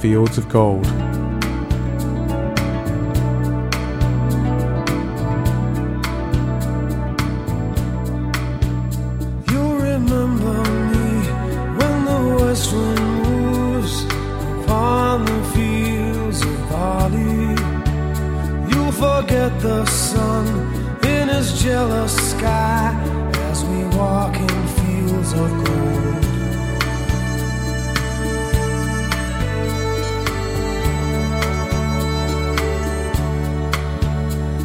Fields 0.00 0.36
of 0.36 0.48
Gold. 0.48 0.86
Jealous 21.86 22.30
sky 22.30 22.92
as 23.48 23.64
we 23.64 23.84
walk 23.96 24.34
in 24.34 24.58
fields 24.76 25.32
of 25.42 25.50
gold. 25.64 26.24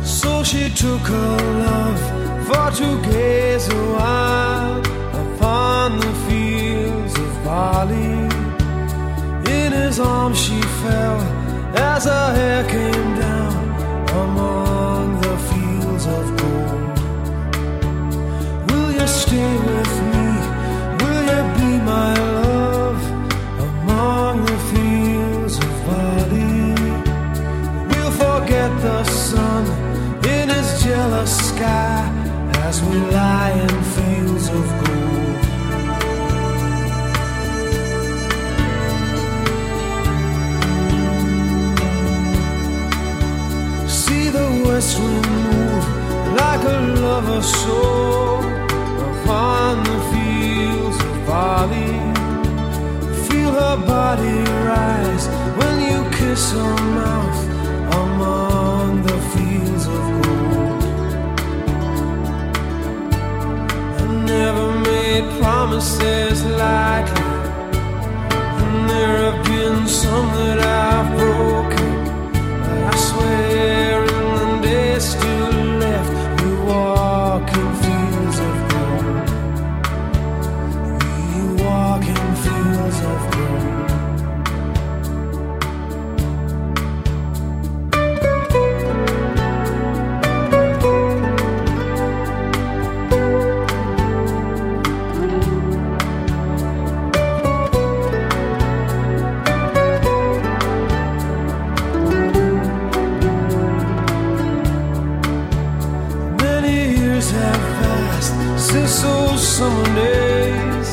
So 0.03 0.43
she 0.43 0.69
took 0.69 1.01
her 1.15 1.37
love 1.67 2.01
for 2.47 2.67
to 2.79 2.89
gaze 3.09 3.67
a 3.67 3.83
while 3.95 4.79
upon 5.23 5.99
the 5.99 6.13
fields 6.25 7.13
of 7.19 7.31
barley. 7.45 8.21
In 9.59 9.71
his 9.71 9.99
arms 9.99 10.39
she 10.39 10.59
fell 10.81 11.19
as 11.75 12.05
her 12.05 12.33
hair 12.33 12.63
came 12.71 12.90
we 32.89 32.97
lie 33.11 33.51
in 33.65 33.75
fields 33.95 34.47
of 34.49 34.65
gold. 34.81 35.41
See 43.89 44.29
the 44.29 44.47
west 44.65 44.99
wind 44.99 45.27
move 45.45 45.85
like 46.41 46.63
a 46.63 46.79
lover's 47.05 47.49
soul 47.63 48.39
upon 49.09 49.83
the 49.89 49.99
fields 50.11 50.97
of 51.07 51.15
barley. 51.27 51.95
Feel 53.27 53.51
her 53.51 53.77
body 53.85 54.37
rise 54.69 55.25
when 55.59 55.75
you 55.89 55.99
kiss 56.17 56.51
her 56.51 56.75
mouth 56.97 57.50
promises 65.41 66.45
lightly, 66.45 67.21
and 68.61 68.89
there 68.89 69.17
have 69.25 69.43
been 69.43 69.87
some 69.87 70.27
that 70.37 70.59
I've 70.59 71.09
broken. 71.17 71.89
But 72.63 72.79
I 72.93 72.95
swear 73.07 73.50
summer 109.61 109.93
days 109.93 110.89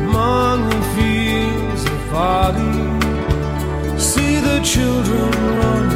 among 0.00 0.70
the 0.70 0.80
fields 0.94 1.82
of 1.84 1.98
barley. 2.10 3.98
See 3.98 4.36
the 4.48 4.58
children 4.72 5.30
run 5.60 5.86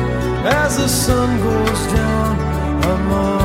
as 0.45 0.77
the 0.77 0.89
sun 0.89 1.29
goes 1.49 1.83
down 1.97 2.33
among 2.95 3.40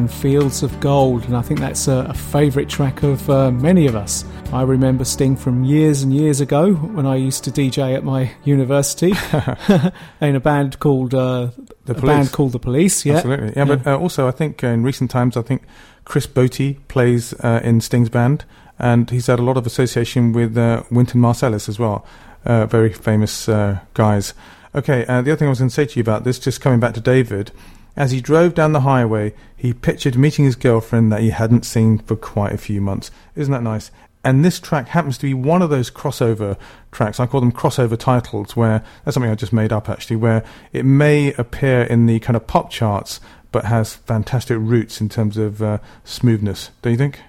and 0.00 0.10
Fields 0.10 0.62
of 0.62 0.80
Gold, 0.80 1.24
and 1.26 1.36
I 1.36 1.42
think 1.42 1.60
that's 1.60 1.86
a, 1.86 2.06
a 2.08 2.14
favourite 2.14 2.70
track 2.70 3.02
of 3.02 3.28
uh, 3.28 3.50
many 3.50 3.86
of 3.86 3.94
us. 3.94 4.24
I 4.50 4.62
remember 4.62 5.04
Sting 5.04 5.36
from 5.36 5.62
years 5.62 6.02
and 6.02 6.10
years 6.10 6.40
ago 6.40 6.72
when 6.72 7.04
I 7.04 7.16
used 7.16 7.44
to 7.44 7.50
DJ 7.50 7.94
at 7.94 8.02
my 8.02 8.30
university 8.44 9.12
in 10.26 10.34
a 10.34 10.40
band 10.40 10.78
called 10.78 11.12
uh, 11.12 11.50
The 11.84 11.92
Police. 11.94 12.02
band 12.02 12.32
called 12.32 12.52
the 12.52 12.58
Police. 12.58 13.04
Yeah, 13.04 13.16
Absolutely. 13.16 13.52
Yeah, 13.54 13.66
but 13.66 13.86
uh, 13.86 13.98
also 13.98 14.26
I 14.26 14.30
think 14.30 14.64
uh, 14.64 14.68
in 14.68 14.82
recent 14.84 15.10
times 15.10 15.36
I 15.36 15.42
think 15.42 15.64
Chris 16.06 16.26
Botti 16.26 16.78
plays 16.88 17.34
uh, 17.44 17.60
in 17.62 17.82
Sting's 17.82 18.08
band, 18.08 18.46
and 18.78 19.10
he's 19.10 19.26
had 19.26 19.38
a 19.38 19.42
lot 19.42 19.58
of 19.58 19.66
association 19.66 20.32
with 20.32 20.56
uh, 20.56 20.82
Wynton 20.90 21.20
Marsalis 21.20 21.68
as 21.68 21.78
well. 21.78 22.06
Uh, 22.46 22.64
very 22.64 22.90
famous 22.90 23.50
uh, 23.50 23.80
guys. 23.92 24.32
Okay, 24.74 25.04
uh, 25.04 25.20
the 25.20 25.32
other 25.32 25.36
thing 25.36 25.48
I 25.48 25.50
was 25.50 25.58
going 25.58 25.68
to 25.68 25.74
say 25.74 25.84
to 25.84 25.96
you 25.96 26.00
about 26.00 26.24
this, 26.24 26.38
just 26.38 26.62
coming 26.62 26.80
back 26.80 26.94
to 26.94 27.00
David, 27.02 27.52
as 28.00 28.12
he 28.12 28.20
drove 28.22 28.54
down 28.54 28.72
the 28.72 28.80
highway, 28.80 29.34
he 29.54 29.74
pictured 29.74 30.16
meeting 30.16 30.46
his 30.46 30.56
girlfriend 30.56 31.12
that 31.12 31.20
he 31.20 31.28
hadn't 31.28 31.66
seen 31.66 31.98
for 31.98 32.16
quite 32.16 32.54
a 32.54 32.56
few 32.56 32.80
months. 32.80 33.10
Isn't 33.36 33.52
that 33.52 33.62
nice? 33.62 33.90
And 34.24 34.42
this 34.42 34.58
track 34.58 34.88
happens 34.88 35.18
to 35.18 35.26
be 35.26 35.34
one 35.34 35.60
of 35.60 35.68
those 35.68 35.90
crossover 35.90 36.56
tracks. 36.92 37.20
I 37.20 37.26
call 37.26 37.40
them 37.40 37.52
crossover 37.52 37.98
titles, 37.98 38.56
where 38.56 38.82
that's 39.04 39.12
something 39.12 39.30
I 39.30 39.34
just 39.34 39.52
made 39.52 39.70
up 39.70 39.90
actually, 39.90 40.16
where 40.16 40.42
it 40.72 40.86
may 40.86 41.34
appear 41.34 41.82
in 41.82 42.06
the 42.06 42.20
kind 42.20 42.36
of 42.38 42.46
pop 42.46 42.70
charts, 42.70 43.20
but 43.52 43.66
has 43.66 43.96
fantastic 43.96 44.56
roots 44.58 45.02
in 45.02 45.10
terms 45.10 45.36
of 45.36 45.60
uh, 45.60 45.76
smoothness. 46.02 46.70
Don't 46.80 46.92
you 46.92 46.98
think? 46.98 47.20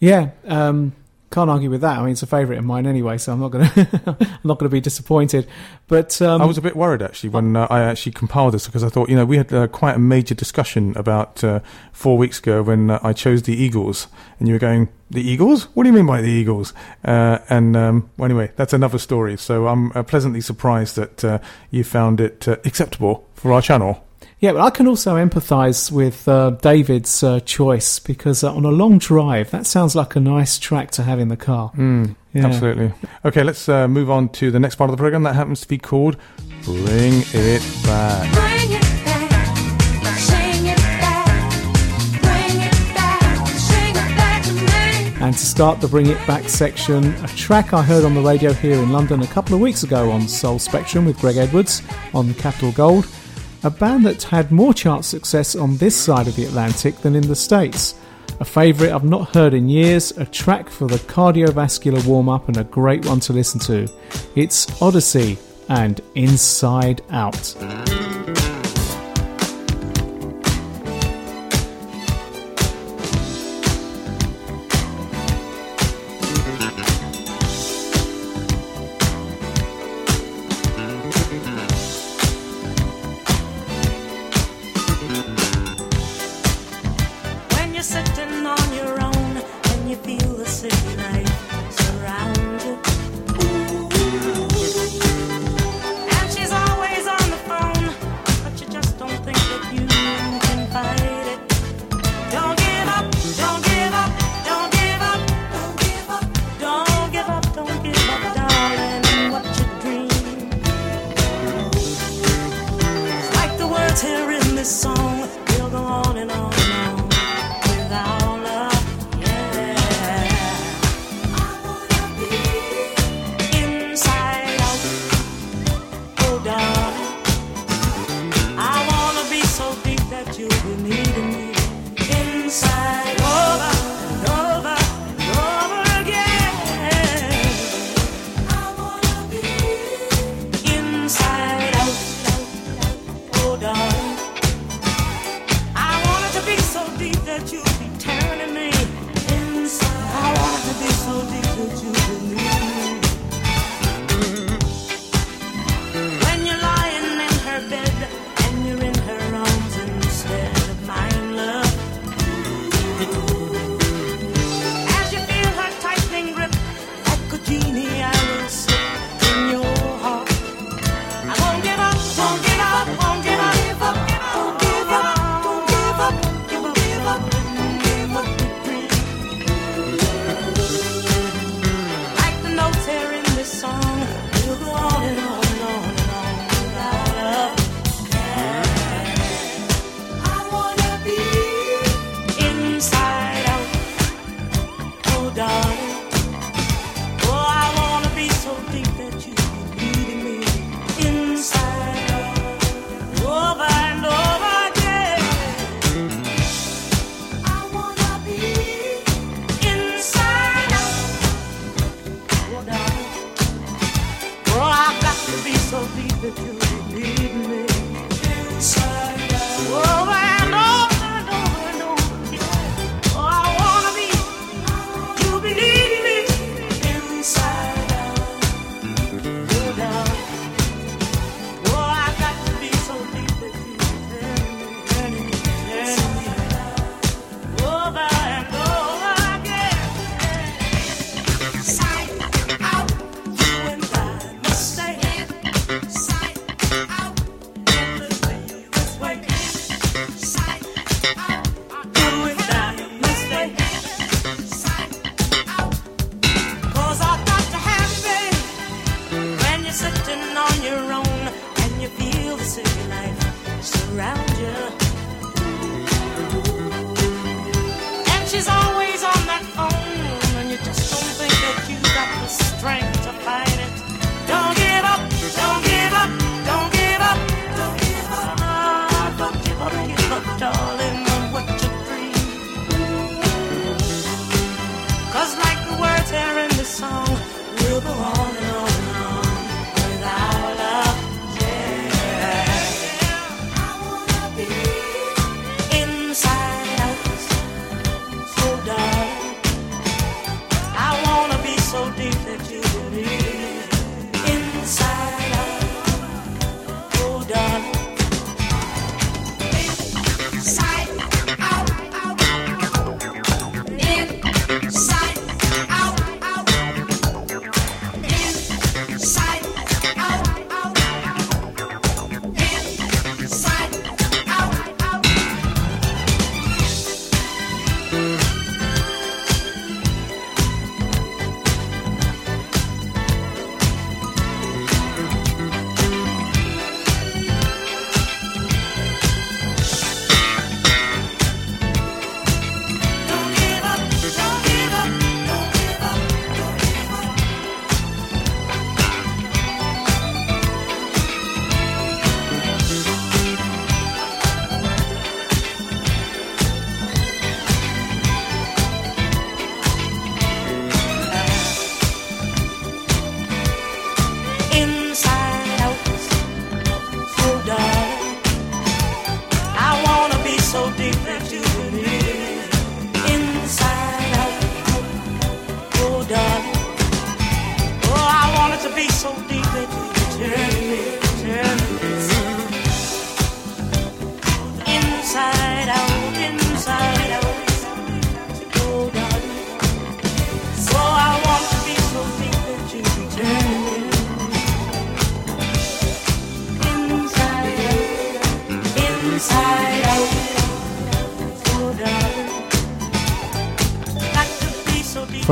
yeah. 0.00 0.30
Um, 0.44 0.92
can't 1.30 1.50
argue 1.50 1.70
with 1.70 1.80
that. 1.80 1.98
I 1.98 2.02
mean, 2.02 2.12
it's 2.12 2.22
a 2.22 2.26
favourite 2.26 2.58
of 2.58 2.64
mine 2.64 2.86
anyway, 2.86 3.18
so 3.18 3.32
I'm 3.32 3.40
not 3.40 3.50
going 3.50 3.68
to 3.70 4.16
I'm 4.18 4.40
not 4.44 4.58
going 4.58 4.68
to 4.70 4.74
be 4.74 4.80
disappointed. 4.80 5.46
But 5.88 6.20
um, 6.22 6.40
I 6.40 6.44
was 6.44 6.58
a 6.58 6.62
bit 6.62 6.76
worried 6.76 7.02
actually 7.02 7.30
when 7.30 7.56
uh, 7.56 7.66
I 7.68 7.82
actually 7.82 8.12
compiled 8.12 8.54
this 8.54 8.66
because 8.66 8.84
I 8.84 8.88
thought, 8.88 9.08
you 9.08 9.16
know, 9.16 9.24
we 9.24 9.36
had 9.36 9.52
uh, 9.52 9.66
quite 9.68 9.96
a 9.96 9.98
major 9.98 10.34
discussion 10.34 10.96
about 10.96 11.42
uh, 11.42 11.60
four 11.92 12.16
weeks 12.16 12.38
ago 12.38 12.62
when 12.62 12.90
uh, 12.90 13.00
I 13.02 13.12
chose 13.12 13.42
the 13.42 13.54
Eagles, 13.54 14.06
and 14.38 14.48
you 14.48 14.54
were 14.54 14.60
going, 14.60 14.88
the 15.10 15.22
Eagles? 15.22 15.64
What 15.74 15.84
do 15.84 15.88
you 15.88 15.94
mean 15.94 16.06
by 16.06 16.20
the 16.20 16.30
Eagles? 16.30 16.72
Uh, 17.04 17.38
and 17.48 17.76
um, 17.76 18.10
well, 18.16 18.26
anyway, 18.26 18.52
that's 18.56 18.72
another 18.72 18.98
story. 18.98 19.36
So 19.36 19.68
I'm 19.68 19.92
uh, 19.92 20.02
pleasantly 20.02 20.40
surprised 20.40 20.96
that 20.96 21.42
you 21.70 21.84
found 21.84 22.20
it 22.20 22.48
acceptable 22.48 23.28
for 23.34 23.52
our 23.52 23.62
channel. 23.62 24.05
Yeah, 24.46 24.52
but 24.52 24.60
I 24.60 24.70
can 24.70 24.86
also 24.86 25.16
empathise 25.16 25.90
with 25.90 26.28
uh, 26.28 26.50
David's 26.50 27.24
uh, 27.24 27.40
choice 27.40 27.98
because 27.98 28.44
uh, 28.44 28.54
on 28.54 28.64
a 28.64 28.68
long 28.70 28.98
drive, 28.98 29.50
that 29.50 29.66
sounds 29.66 29.96
like 29.96 30.14
a 30.14 30.20
nice 30.20 30.56
track 30.60 30.92
to 30.92 31.02
have 31.02 31.18
in 31.18 31.26
the 31.26 31.36
car. 31.36 31.72
Mm, 31.76 32.14
Yeah. 32.32 32.46
Absolutely. 32.46 32.92
Okay, 33.24 33.42
let's 33.42 33.68
uh, 33.68 33.88
move 33.88 34.08
on 34.08 34.28
to 34.34 34.52
the 34.52 34.60
next 34.60 34.76
part 34.76 34.88
of 34.88 34.96
the 34.96 35.00
program. 35.00 35.24
That 35.24 35.34
happens 35.34 35.62
to 35.62 35.68
be 35.68 35.78
called 35.78 36.16
Bring 36.62 37.24
It 37.34 37.60
Back. 37.82 38.32
Bring 38.34 38.70
it 38.70 38.82
back, 39.04 40.16
sing 40.16 40.66
it 40.66 40.76
back, 40.76 41.50
bring 42.22 42.60
it 42.60 42.94
back, 42.94 43.48
sing 43.48 43.90
it 43.96 44.16
back 44.16 44.44
to 44.44 44.52
me. 44.52 45.24
And 45.24 45.34
to 45.36 45.44
start 45.44 45.80
the 45.80 45.88
Bring 45.88 46.06
It 46.06 46.24
Back 46.28 46.48
section, 46.48 47.04
a 47.24 47.26
track 47.28 47.74
I 47.74 47.82
heard 47.82 48.04
on 48.04 48.14
the 48.14 48.22
radio 48.22 48.52
here 48.52 48.74
in 48.80 48.92
London 48.92 49.22
a 49.22 49.26
couple 49.26 49.56
of 49.56 49.60
weeks 49.60 49.82
ago 49.82 50.12
on 50.12 50.28
Soul 50.28 50.60
Spectrum 50.60 51.04
with 51.04 51.18
Greg 51.18 51.36
Edwards 51.36 51.82
on 52.14 52.32
Capital 52.34 52.70
Gold, 52.70 53.08
a 53.66 53.70
band 53.70 54.06
that 54.06 54.22
had 54.22 54.52
more 54.52 54.72
chart 54.72 55.04
success 55.04 55.56
on 55.56 55.76
this 55.78 55.96
side 55.96 56.28
of 56.28 56.36
the 56.36 56.44
Atlantic 56.44 56.94
than 56.98 57.16
in 57.16 57.26
the 57.26 57.34
States. 57.34 57.96
A 58.38 58.44
favourite 58.44 58.92
I've 58.92 59.02
not 59.02 59.34
heard 59.34 59.54
in 59.54 59.68
years, 59.68 60.16
a 60.16 60.24
track 60.24 60.70
for 60.70 60.86
the 60.86 60.98
cardiovascular 60.98 62.06
warm 62.06 62.28
up, 62.28 62.46
and 62.46 62.58
a 62.58 62.64
great 62.64 63.04
one 63.06 63.18
to 63.20 63.32
listen 63.32 63.58
to. 63.60 63.88
It's 64.36 64.80
Odyssey 64.80 65.36
and 65.68 66.00
Inside 66.14 67.02
Out. 67.10 68.45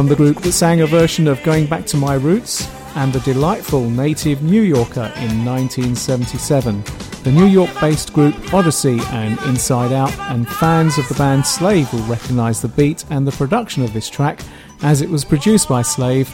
From 0.05 0.11
the 0.11 0.17
group 0.17 0.43
that 0.43 0.53
sang 0.53 0.83
a 0.83 0.87
version 0.87 1.27
of 1.27 1.43
Going 1.45 1.65
Back 1.65 1.87
to 1.87 1.97
My 1.97 2.17
Roots 2.17 2.69
and 2.95 3.11
the 3.11 3.21
delightful 3.21 3.89
native 3.89 4.43
New 4.43 4.61
Yorker 4.61 5.11
in 5.17 5.47
1977. 5.47 6.85
The 7.23 7.33
New 7.33 7.47
York 7.47 7.71
based 7.81 8.13
group 8.13 8.53
Odyssey 8.53 9.01
and 9.13 9.41
Inside 9.47 9.93
Out, 9.93 10.15
and 10.31 10.47
fans 10.47 10.99
of 10.99 11.09
the 11.09 11.15
band 11.15 11.47
Slave 11.47 11.91
will 11.91 12.03
recognise 12.03 12.61
the 12.61 12.69
beat 12.69 13.07
and 13.09 13.27
the 13.27 13.33
production 13.33 13.83
of 13.83 13.95
this 13.95 14.11
track 14.11 14.41
as 14.83 15.01
it 15.01 15.09
was 15.09 15.25
produced 15.25 15.71
by 15.71 15.81
Slave 15.81 16.29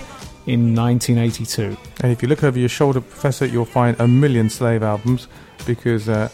in 0.47 0.75
1982. 0.75 1.77
And 2.01 2.11
if 2.11 2.23
you 2.23 2.29
look 2.29 2.43
over 2.43 2.59
your 2.59 2.69
shoulder, 2.69 3.01
Professor, 3.01 3.47
you'll 3.47 3.65
find 3.65 3.95
a 4.01 4.09
million 4.09 4.51
Slave 4.51 4.83
albums 4.83 5.29
because 5.65 6.09
uh, 6.09 6.29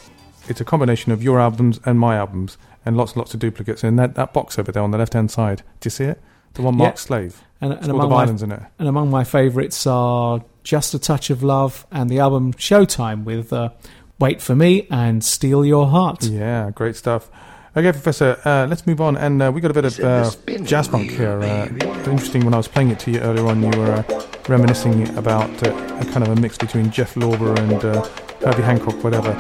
it's 0.49 0.63
a 0.63 0.65
combination 0.65 1.13
of 1.13 1.23
your 1.23 1.39
albums 1.39 1.81
and 1.85 2.01
my 2.01 2.17
albums 2.17 2.57
and 2.87 2.97
lots 2.97 3.13
and 3.13 3.19
lots 3.19 3.35
of 3.35 3.41
duplicates. 3.41 3.85
And 3.85 3.99
that, 3.99 4.15
that 4.15 4.33
box 4.33 4.59
over 4.59 4.73
there 4.73 4.83
on 4.83 4.91
the 4.91 4.97
left 4.97 5.13
hand 5.13 5.31
side, 5.31 5.59
do 5.81 5.89
you 5.89 5.91
see 5.91 6.05
it? 6.05 6.23
The 6.57 6.63
one 6.63 6.77
Mark 6.77 6.95
Yeah. 6.95 6.99
Slave. 6.99 7.43
And, 7.61 7.73
and 7.73 7.85
among 7.91 8.11
my 8.11 8.17
violins 8.17 8.43
in 8.43 8.53
it. 8.53 8.63
And 8.79 8.89
among 8.89 9.11
my 9.11 9.25
favourites 9.25 9.87
are 9.87 10.43
Just 10.65 10.93
a 10.95 10.99
Touch 10.99 11.31
of 11.31 11.43
Love 11.43 11.87
and 11.91 12.11
the 12.11 12.19
album 12.19 12.53
Showtime 12.55 13.25
with 13.25 13.53
uh, 13.53 13.71
Wait 14.19 14.43
for 14.43 14.55
Me 14.57 14.87
and 14.91 15.23
Steal 15.25 15.65
Your 15.65 15.87
Heart. 15.87 16.25
Yeah, 16.25 16.71
great 16.71 16.97
stuff. 16.97 17.31
Okay, 17.77 17.93
Professor, 17.93 18.39
uh, 18.47 18.67
let's 18.69 18.87
move 18.87 19.01
on. 19.03 19.17
And 19.19 19.43
uh, 19.43 19.53
we 19.55 19.61
got 19.61 19.71
a 19.71 19.75
bit 19.75 19.85
of 19.85 20.01
uh, 20.01 20.31
jazz 20.65 20.89
funk 20.89 21.11
here. 21.11 21.41
Uh, 21.41 21.67
interesting 22.11 22.45
when 22.45 22.55
I 22.55 22.57
was 22.57 22.69
playing 22.69 22.91
it 22.91 22.99
to 23.01 23.11
you 23.11 23.21
earlier 23.21 23.47
on, 23.47 23.63
you 23.63 23.69
were 23.79 23.93
uh, 23.93 24.23
reminiscing 24.49 25.15
about 25.19 25.51
uh, 25.67 25.71
a 26.01 26.05
kind 26.07 26.27
of 26.27 26.29
a 26.29 26.41
mix 26.41 26.57
between 26.57 26.91
Jeff 26.91 27.15
Lorber 27.15 27.59
and 27.59 27.85
uh, 27.85 28.03
Herbie 28.47 28.63
Hancock, 28.63 29.03
whatever. 29.05 29.33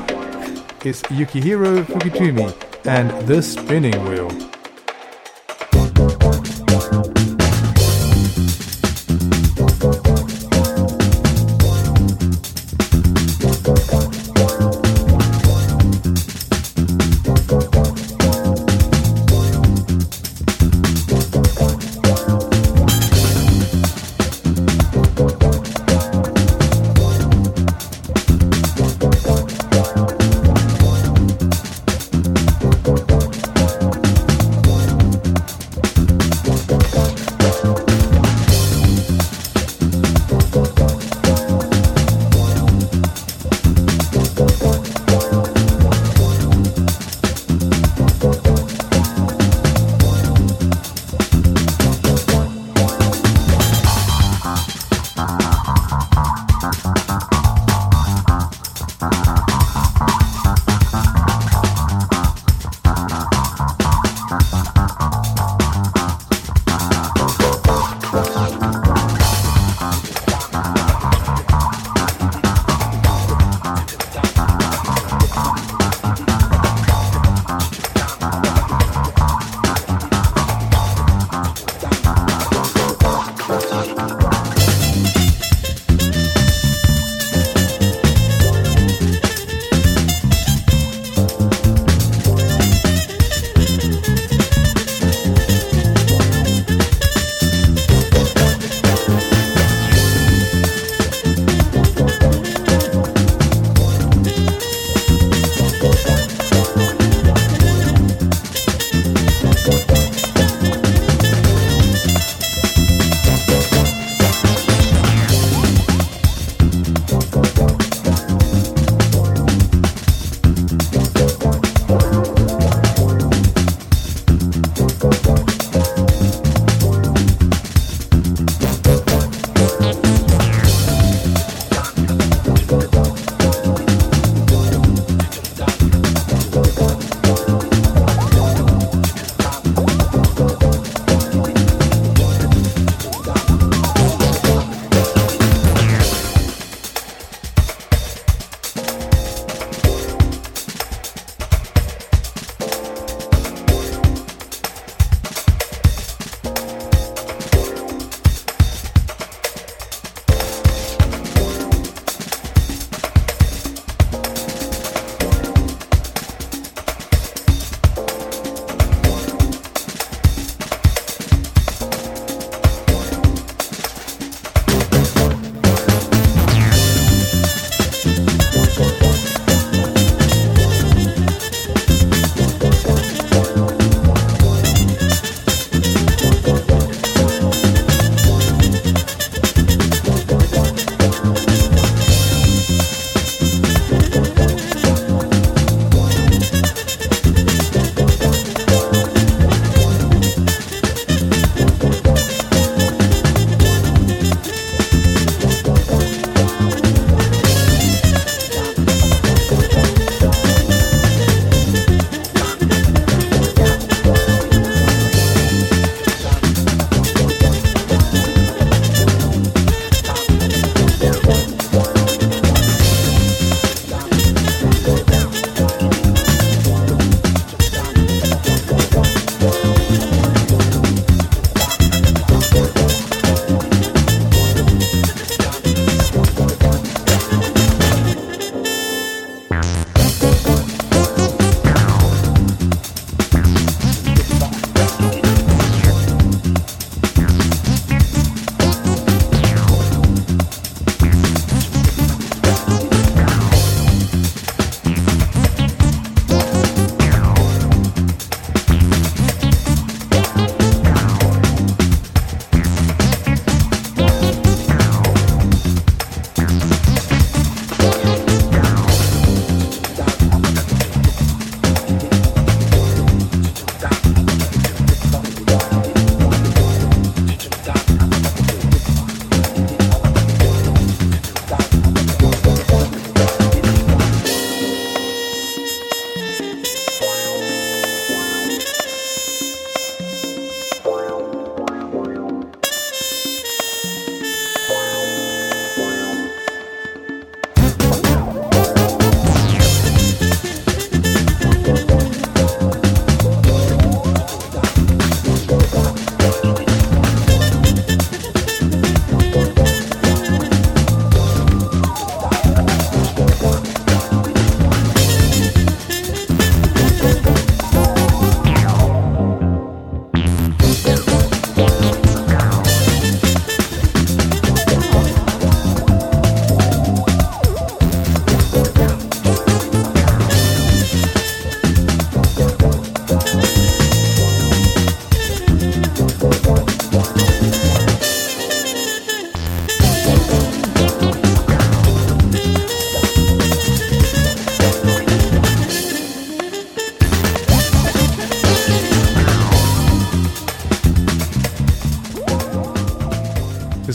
It's 0.84 1.00
Yukihiro 1.04 1.82
Fukutomi 1.84 2.86
and 2.86 3.10
The 3.26 3.42
Spinning 3.42 4.04
Wheel. 4.04 4.28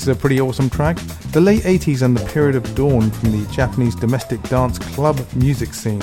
This 0.02 0.08
is 0.08 0.18
a 0.18 0.20
pretty 0.20 0.42
awesome 0.42 0.68
track. 0.68 0.98
The 1.32 1.40
late 1.40 1.62
80s 1.62 2.02
and 2.02 2.18
the 2.18 2.26
period 2.26 2.56
of 2.56 2.74
dawn 2.74 3.12
from 3.12 3.34
the 3.34 3.54
Japanese 3.54 3.94
domestic 3.94 4.42
dance 4.50 4.80
club 4.80 5.24
music 5.36 5.76
scene. 5.76 6.02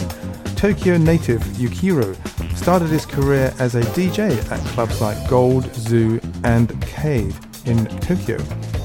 Tokyo 0.55 0.99
native 0.99 1.43
Yukiro 1.59 2.15
started 2.57 2.91
his 2.91 3.05
career 3.05 3.53
as 3.59 3.75
a 3.75 3.81
DJ 3.81 4.39
at 4.53 4.61
clubs 4.69 5.01
like 5.01 5.29
Gold, 5.29 5.75
Zoo, 5.75 6.21
and 6.45 6.81
Cave 6.81 7.37
in 7.67 7.87
Tokyo. 7.99 8.37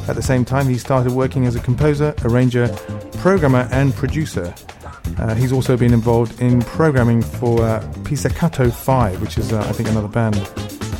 At 0.07 0.15
the 0.15 0.23
same 0.23 0.43
time, 0.43 0.67
he 0.67 0.79
started 0.79 1.11
working 1.11 1.45
as 1.45 1.55
a 1.55 1.59
composer, 1.59 2.15
arranger, 2.23 2.67
programmer, 3.19 3.69
and 3.71 3.93
producer. 3.93 4.51
Uh, 5.19 5.35
he's 5.35 5.51
also 5.53 5.77
been 5.77 5.93
involved 5.93 6.41
in 6.41 6.59
programming 6.63 7.21
for 7.21 7.61
uh, 7.61 7.87
Pizzicato 8.03 8.71
5, 8.71 9.21
which 9.21 9.37
is, 9.37 9.53
uh, 9.53 9.59
I 9.59 9.73
think, 9.73 9.89
another 9.89 10.07
band. 10.07 10.37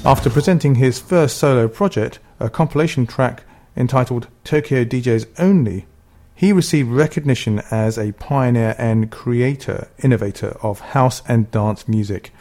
After 0.06 0.30
presenting 0.30 0.76
his 0.76 1.00
first 1.00 1.38
solo 1.40 1.68
project, 1.68 2.20
a 2.40 2.48
compilation 2.48 3.08
track 3.08 3.42
entitled 3.76 4.28
Tokyo 4.44 4.84
DJs 4.84 5.28
Only, 5.40 5.86
he 6.36 6.52
received 6.52 6.90
recognition 6.90 7.62
as 7.72 7.98
a 7.98 8.12
pioneer 8.14 8.76
and 8.78 9.12
creator, 9.12 9.88
innovator 10.04 10.58
of 10.62 10.80
house 10.80 11.22
and 11.28 11.50
dance 11.52 11.88
music. 11.88 12.32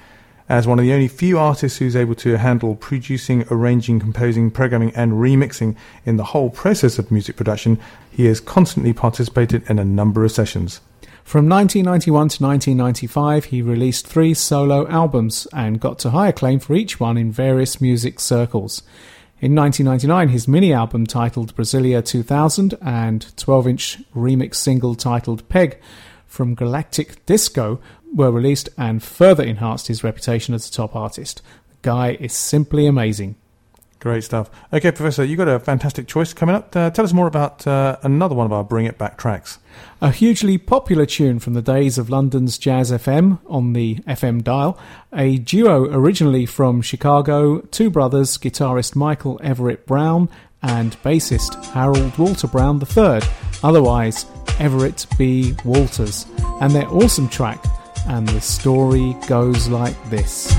As 0.48 0.66
one 0.66 0.78
of 0.78 0.84
the 0.84 0.92
only 0.92 1.08
few 1.08 1.38
artists 1.38 1.78
who's 1.78 1.96
able 1.96 2.14
to 2.16 2.36
handle 2.36 2.74
producing, 2.74 3.44
arranging, 3.50 4.00
composing, 4.00 4.50
programming, 4.50 4.92
and 4.94 5.12
remixing 5.12 5.76
in 6.04 6.16
the 6.16 6.24
whole 6.24 6.50
process 6.50 6.98
of 6.98 7.10
music 7.10 7.36
production, 7.36 7.78
he 8.10 8.26
has 8.26 8.40
constantly 8.40 8.92
participated 8.92 9.62
in 9.70 9.78
a 9.78 9.84
number 9.84 10.24
of 10.24 10.32
sessions. 10.32 10.80
From 11.22 11.48
1991 11.48 12.28
to 12.28 12.42
1995, 12.42 13.44
he 13.46 13.62
released 13.62 14.06
three 14.06 14.34
solo 14.34 14.86
albums 14.88 15.46
and 15.52 15.80
got 15.80 15.98
to 16.00 16.10
high 16.10 16.28
acclaim 16.28 16.58
for 16.58 16.74
each 16.74 16.98
one 16.98 17.16
in 17.16 17.30
various 17.30 17.80
music 17.80 18.18
circles. 18.20 18.82
In 19.42 19.56
1999, 19.56 20.28
his 20.28 20.46
mini 20.46 20.72
album 20.72 21.04
titled 21.04 21.56
Brasilia 21.56 22.00
2000 22.04 22.74
and 22.80 23.36
12 23.36 23.66
inch 23.66 23.98
remix 24.14 24.54
single 24.54 24.94
titled 24.94 25.48
Peg 25.48 25.80
from 26.28 26.54
Galactic 26.54 27.26
Disco 27.26 27.80
were 28.14 28.30
released 28.30 28.68
and 28.78 29.02
further 29.02 29.42
enhanced 29.42 29.88
his 29.88 30.04
reputation 30.04 30.54
as 30.54 30.68
a 30.68 30.70
top 30.70 30.94
artist. 30.94 31.42
The 31.70 31.76
guy 31.82 32.16
is 32.20 32.32
simply 32.32 32.86
amazing. 32.86 33.34
Great 34.02 34.24
stuff. 34.24 34.50
Okay, 34.72 34.90
Professor, 34.90 35.22
you 35.22 35.36
got 35.36 35.46
a 35.46 35.60
fantastic 35.60 36.08
choice 36.08 36.34
coming 36.34 36.56
up. 36.56 36.74
Uh, 36.74 36.90
tell 36.90 37.04
us 37.04 37.12
more 37.12 37.28
about 37.28 37.64
uh, 37.68 37.98
another 38.02 38.34
one 38.34 38.44
of 38.46 38.52
our 38.52 38.64
Bring 38.64 38.84
It 38.84 38.98
Back 38.98 39.16
tracks. 39.16 39.60
A 40.00 40.10
hugely 40.10 40.58
popular 40.58 41.06
tune 41.06 41.38
from 41.38 41.54
the 41.54 41.62
days 41.62 41.98
of 41.98 42.10
London's 42.10 42.58
Jazz 42.58 42.90
FM 42.90 43.38
on 43.46 43.74
the 43.74 44.00
FM 44.08 44.42
dial. 44.42 44.76
A 45.12 45.38
duo 45.38 45.84
originally 45.84 46.46
from 46.46 46.82
Chicago, 46.82 47.60
two 47.60 47.90
brothers, 47.90 48.38
guitarist 48.38 48.96
Michael 48.96 49.40
Everett 49.40 49.86
Brown 49.86 50.28
and 50.64 51.00
bassist 51.04 51.64
Harold 51.66 52.18
Walter 52.18 52.48
Brown 52.48 52.82
III, 52.82 53.20
otherwise 53.62 54.26
Everett 54.58 55.06
B. 55.16 55.54
Walters, 55.64 56.26
and 56.60 56.72
their 56.72 56.88
awesome 56.88 57.28
track. 57.28 57.64
And 58.08 58.26
the 58.26 58.40
story 58.40 59.14
goes 59.28 59.68
like 59.68 59.94
this. 60.10 60.52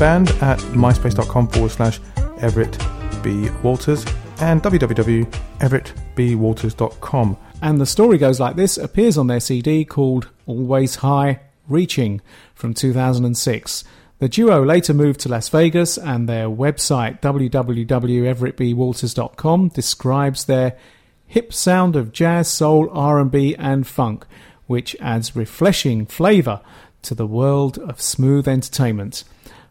Band 0.00 0.30
at 0.40 0.58
myspace.com 0.72 1.46
forward 1.48 1.70
slash 1.70 2.00
Everett 2.40 2.76
B. 3.22 3.50
Walters 3.62 4.06
and 4.40 4.62
www.everettbwalters.com. 4.62 7.36
And 7.60 7.78
the 7.78 7.84
story 7.84 8.16
goes 8.16 8.40
like 8.40 8.56
this 8.56 8.78
appears 8.78 9.18
on 9.18 9.26
their 9.26 9.40
CD 9.40 9.84
called 9.84 10.30
Always 10.46 10.94
High 10.96 11.40
Reaching 11.68 12.22
from 12.54 12.72
2006. 12.72 13.84
The 14.20 14.28
duo 14.28 14.64
later 14.64 14.94
moved 14.94 15.20
to 15.20 15.28
Las 15.28 15.50
Vegas, 15.50 15.98
and 15.98 16.26
their 16.28 16.48
website, 16.48 17.20
www.everettbwalters.com, 17.20 19.68
describes 19.68 20.46
their 20.46 20.78
hip 21.26 21.52
sound 21.52 21.96
of 21.96 22.12
jazz, 22.12 22.48
soul, 22.48 22.88
R&B, 22.90 23.54
and 23.56 23.86
funk, 23.86 24.24
which 24.66 24.96
adds 25.00 25.36
refreshing 25.36 26.06
flavour 26.06 26.62
to 27.02 27.14
the 27.14 27.26
world 27.26 27.76
of 27.78 28.00
smooth 28.00 28.48
entertainment. 28.48 29.24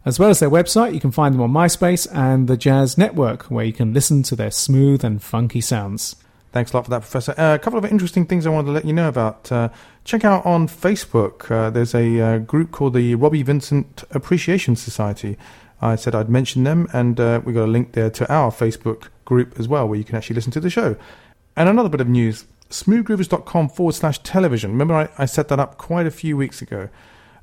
As 0.05 0.17
well 0.17 0.29
as 0.29 0.39
their 0.39 0.49
website, 0.49 0.93
you 0.93 1.01
can 1.01 1.11
find 1.11 1.35
them 1.35 1.41
on 1.41 1.51
MySpace 1.51 2.07
and 2.13 2.47
the 2.47 2.55
Jazz 2.55 2.97
Network, 2.97 3.43
where 3.43 3.65
you 3.65 3.73
can 3.73 3.93
listen 3.93 4.23
to 4.23 4.35
their 4.35 4.51
smooth 4.51 5.03
and 5.03 5.21
funky 5.21 5.59
sounds. 5.59 6.15
Thanks 6.51 6.71
a 6.71 6.77
lot 6.77 6.85
for 6.85 6.91
that, 6.91 7.01
Professor. 7.01 7.35
Uh, 7.37 7.53
a 7.53 7.59
couple 7.59 7.77
of 7.77 7.85
interesting 7.85 8.25
things 8.25 8.47
I 8.47 8.49
wanted 8.49 8.67
to 8.67 8.71
let 8.71 8.85
you 8.85 8.93
know 8.93 9.09
about. 9.09 9.51
Uh, 9.51 9.69
check 10.05 10.23
out 10.23 10.45
on 10.45 10.67
Facebook. 10.67 11.51
Uh, 11.51 11.69
there's 11.69 11.93
a 11.93 12.19
uh, 12.19 12.37
group 12.39 12.71
called 12.71 12.93
the 12.93 13.13
Robbie 13.15 13.43
Vincent 13.43 14.03
Appreciation 14.11 14.75
Society. 14.75 15.37
I 15.81 15.95
said 15.95 16.15
I'd 16.15 16.29
mention 16.29 16.63
them, 16.63 16.87
and 16.93 17.19
uh, 17.19 17.41
we 17.43 17.53
got 17.53 17.65
a 17.65 17.71
link 17.71 17.91
there 17.91 18.09
to 18.09 18.33
our 18.33 18.51
Facebook 18.51 19.09
group 19.25 19.59
as 19.59 19.67
well, 19.67 19.87
where 19.87 19.97
you 19.97 20.03
can 20.03 20.15
actually 20.15 20.35
listen 20.35 20.51
to 20.53 20.59
the 20.59 20.69
show. 20.69 20.95
And 21.55 21.69
another 21.69 21.89
bit 21.89 22.01
of 22.01 22.07
news: 22.07 22.45
smoothgroovers.com 22.69 23.69
forward 23.69 23.95
slash 23.95 24.19
television. 24.19 24.71
Remember, 24.71 24.95
I, 24.95 25.09
I 25.17 25.25
set 25.25 25.49
that 25.49 25.59
up 25.59 25.77
quite 25.77 26.07
a 26.07 26.11
few 26.11 26.35
weeks 26.35 26.61
ago. 26.61 26.89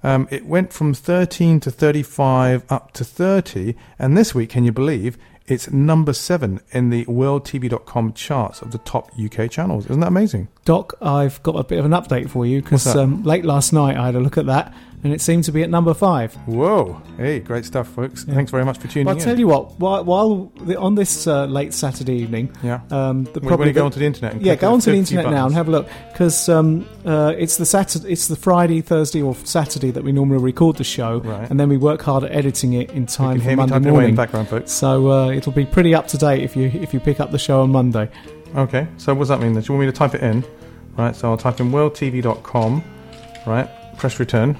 Um, 0.06 0.28
it 0.30 0.46
went 0.46 0.72
from 0.72 0.94
13 0.94 1.58
to 1.58 1.70
35 1.72 2.62
up 2.70 2.92
to 2.92 3.04
30, 3.04 3.74
and 3.98 4.16
this 4.16 4.36
week, 4.36 4.50
can 4.50 4.62
you 4.62 4.70
believe, 4.70 5.18
it's 5.48 5.68
number 5.72 6.12
seven 6.12 6.60
in 6.70 6.90
the 6.90 7.04
worldtv.com 7.06 8.12
charts 8.12 8.62
of 8.62 8.70
the 8.70 8.78
top 8.78 9.10
UK 9.18 9.50
channels. 9.50 9.86
Isn't 9.86 9.98
that 10.00 10.06
amazing? 10.06 10.46
Doc, 10.64 10.94
I've 11.02 11.42
got 11.42 11.56
a 11.56 11.64
bit 11.64 11.80
of 11.80 11.84
an 11.84 11.90
update 11.90 12.30
for 12.30 12.46
you 12.46 12.62
because 12.62 12.86
um, 12.94 13.24
late 13.24 13.44
last 13.44 13.72
night 13.72 13.96
I 13.96 14.06
had 14.06 14.14
a 14.14 14.20
look 14.20 14.38
at 14.38 14.46
that 14.46 14.72
and 15.04 15.12
it 15.12 15.20
seemed 15.20 15.44
to 15.44 15.52
be 15.52 15.62
at 15.62 15.70
number 15.70 15.94
five. 15.94 16.34
Whoa! 16.46 17.00
Hey, 17.16 17.40
great 17.40 17.64
stuff, 17.64 17.88
folks. 17.88 18.24
Thanks 18.24 18.50
very 18.50 18.64
much 18.64 18.78
for 18.78 18.88
tuning 18.88 19.00
in. 19.00 19.04
But 19.06 19.10
I'll 19.10 19.16
in. 19.18 19.24
tell 19.24 19.38
you 19.38 19.46
what, 19.46 19.78
while, 19.78 20.04
while 20.04 20.52
the, 20.60 20.78
on 20.78 20.94
this 20.94 21.26
uh, 21.26 21.46
late 21.46 21.72
Saturday 21.74 22.14
evening, 22.14 22.54
yeah. 22.62 22.80
um, 22.90 23.24
the 23.24 23.40
probably 23.40 23.72
go 23.72 23.84
onto 23.84 23.98
the 24.00 24.06
internet 24.06 24.32
and 24.32 24.42
yeah, 24.42 24.52
click 24.52 24.60
go 24.60 24.72
onto 24.72 24.90
the 24.90 24.98
50 24.98 25.14
internet 25.14 25.32
now 25.32 25.46
and 25.46 25.54
have 25.54 25.68
a 25.68 25.70
look 25.70 25.88
because 26.12 26.48
um, 26.48 26.88
uh, 27.04 27.34
it's 27.36 27.56
the 27.56 27.66
Saturday, 27.66 28.10
it's 28.12 28.28
the 28.28 28.36
Friday, 28.36 28.80
Thursday, 28.80 29.22
or 29.22 29.34
Saturday 29.44 29.90
that 29.90 30.02
we 30.02 30.12
normally 30.12 30.42
record 30.42 30.76
the 30.76 30.84
show, 30.84 31.18
Right. 31.20 31.50
and 31.50 31.58
then 31.60 31.68
we 31.68 31.76
work 31.76 32.02
hard 32.02 32.24
at 32.24 32.32
editing 32.32 32.72
it 32.74 32.90
in 32.90 33.02
You 33.02 33.06
time 33.06 33.32
can 33.32 33.40
for 33.40 33.48
hear 33.48 33.56
Monday 33.56 33.72
typing 33.74 33.88
away 33.88 33.88
in 33.88 33.94
morning. 33.94 34.14
the 34.14 34.22
background, 34.22 34.48
folks. 34.48 34.72
So 34.72 35.10
uh, 35.10 35.30
it'll 35.30 35.52
be 35.52 35.66
pretty 35.66 35.94
up 35.94 36.08
to 36.08 36.18
date 36.18 36.42
if 36.42 36.56
you 36.56 36.68
if 36.74 36.92
you 36.92 37.00
pick 37.00 37.20
up 37.20 37.30
the 37.30 37.38
show 37.38 37.60
on 37.62 37.70
Monday. 37.70 38.10
Okay, 38.54 38.86
so 38.96 39.12
what 39.12 39.20
does 39.20 39.28
that 39.28 39.40
mean 39.40 39.52
then? 39.52 39.62
Do 39.62 39.72
you 39.72 39.78
want 39.78 39.86
me 39.86 39.92
to 39.92 39.96
type 39.98 40.14
it 40.14 40.22
in? 40.22 40.44
Right, 40.96 41.14
so 41.14 41.30
I'll 41.30 41.36
type 41.36 41.60
in 41.60 41.70
worldtv.com, 41.70 42.82
right, 43.46 43.68
press 43.98 44.18
return. 44.18 44.56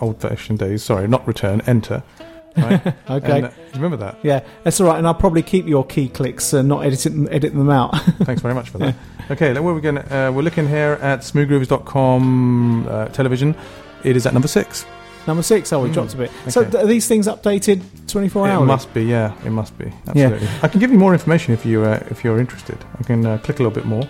Old 0.00 0.20
fashioned 0.20 0.58
days, 0.58 0.82
sorry, 0.82 1.08
not 1.08 1.26
return, 1.26 1.60
enter. 1.66 2.02
Right? 2.56 2.80
Okay. 3.10 3.36
And, 3.36 3.44
uh, 3.46 3.48
do 3.50 3.54
you 3.66 3.72
remember 3.74 3.96
that? 3.98 4.18
Yeah, 4.24 4.40
that's 4.64 4.80
all 4.80 4.88
right, 4.88 4.98
and 4.98 5.06
I'll 5.06 5.14
probably 5.14 5.42
keep 5.42 5.66
your 5.68 5.84
key 5.86 6.08
clicks 6.08 6.52
and 6.52 6.68
not 6.68 6.84
edit 6.84 7.06
it, 7.06 7.12
edit 7.30 7.54
them 7.54 7.70
out. 7.70 7.96
Thanks 8.24 8.42
very 8.42 8.54
much 8.54 8.70
for 8.70 8.78
that. 8.78 8.96
Okay, 9.30 9.52
then 9.52 9.62
where 9.62 9.72
are 9.72 9.76
we 9.76 9.80
going? 9.80 9.98
Uh, 9.98 10.32
we're 10.34 10.42
looking 10.42 10.66
here 10.66 10.98
at 11.00 11.20
smoothgroovers.com 11.20 12.88
uh, 12.88 13.06
television. 13.08 13.54
It 14.04 14.16
is 14.16 14.26
at 14.26 14.32
number 14.32 14.48
six. 14.48 14.84
Number 15.26 15.42
six, 15.42 15.72
oh, 15.72 15.82
we 15.82 15.90
Mm, 15.90 15.94
dropped 15.94 16.14
a 16.14 16.16
bit. 16.16 16.30
So 16.48 16.62
th- 16.64 16.74
are 16.82 16.86
these 16.86 17.06
things 17.06 17.26
updated 17.28 17.82
twenty 18.08 18.28
four 18.28 18.48
It 18.48 18.50
hours? 18.52 18.66
must 18.66 18.92
be, 18.94 19.04
yeah, 19.04 19.34
it 19.44 19.50
must 19.50 19.76
be. 19.78 19.92
Absolutely. 20.08 20.48
I 20.62 20.68
can 20.68 20.80
give 20.80 20.90
you 20.90 20.98
more 20.98 21.12
information 21.12 21.52
if 21.54 21.66
you 21.66 21.82
uh, 21.84 22.02
if 22.10 22.24
you're 22.24 22.40
interested. 22.40 22.78
I 22.98 23.02
can 23.04 23.26
uh, 23.26 23.38
click 23.38 23.58
a 23.60 23.62
little 23.62 23.74
bit 23.74 23.84
more. 23.84 24.08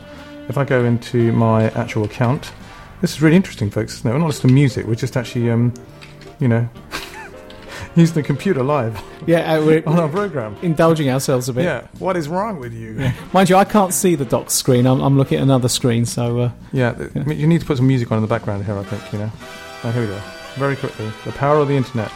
If 0.49 0.57
I 0.57 0.65
go 0.65 0.85
into 0.85 1.33
my 1.33 1.71
actual 1.71 2.05
account, 2.05 2.53
this 3.01 3.13
is 3.13 3.23
really 3.23 3.37
interesting, 3.37 3.71
folks. 3.71 3.95
Isn't 3.99 4.09
it? 4.11 4.13
We're 4.13 4.19
not 4.21 4.27
listening 4.27 4.49
to 4.51 4.55
music. 4.55 4.87
We're 4.87 4.95
just 4.95 5.17
actually, 5.17 5.51
um, 5.51 5.73
you 6.41 6.49
know, 6.49 6.69
using 7.97 8.15
the 8.15 8.23
computer 8.23 8.63
live 8.63 9.01
Yeah, 9.27 9.55
uh, 9.55 9.65
we're 9.65 9.83
on 9.87 9.99
our 9.99 10.09
program. 10.09 10.57
indulging 10.63 11.09
ourselves 11.11 11.49
a 11.49 11.53
bit. 11.53 11.65
Yeah. 11.65 11.87
What 11.99 12.17
is 12.17 12.29
wrong 12.29 12.59
with 12.61 12.73
you? 12.73 12.93
Yeah. 12.99 13.13
Mind 13.33 13.49
you, 13.51 13.57
I 13.57 13.65
can't 13.65 13.93
see 13.93 14.15
the 14.15 14.25
doc 14.25 14.51
screen. 14.51 14.87
I'm, 14.87 15.01
I'm 15.01 15.17
looking 15.17 15.39
at 15.39 15.43
another 15.43 15.69
screen, 15.69 16.05
so 16.07 16.39
uh, 16.39 16.51
Yeah, 16.73 16.93
th- 16.93 17.11
I 17.27 17.33
you 17.33 17.47
need 17.47 17.61
to 17.61 17.67
put 17.67 17.77
some 17.79 17.87
music 17.89 18.11
on 18.13 18.19
in 18.19 18.23
the 18.23 18.29
background 18.29 18.65
here, 18.65 18.77
I 18.79 18.85
think, 18.85 19.13
you 19.13 19.19
know. 19.19 19.31
Oh, 19.85 19.91
here 19.93 20.03
we 20.03 20.09
go. 20.09 20.21
Very 20.57 20.77
quickly. 20.77 21.11
The 21.25 21.33
power 21.33 21.59
of 21.59 21.69
the 21.69 21.75
internet. 21.75 22.11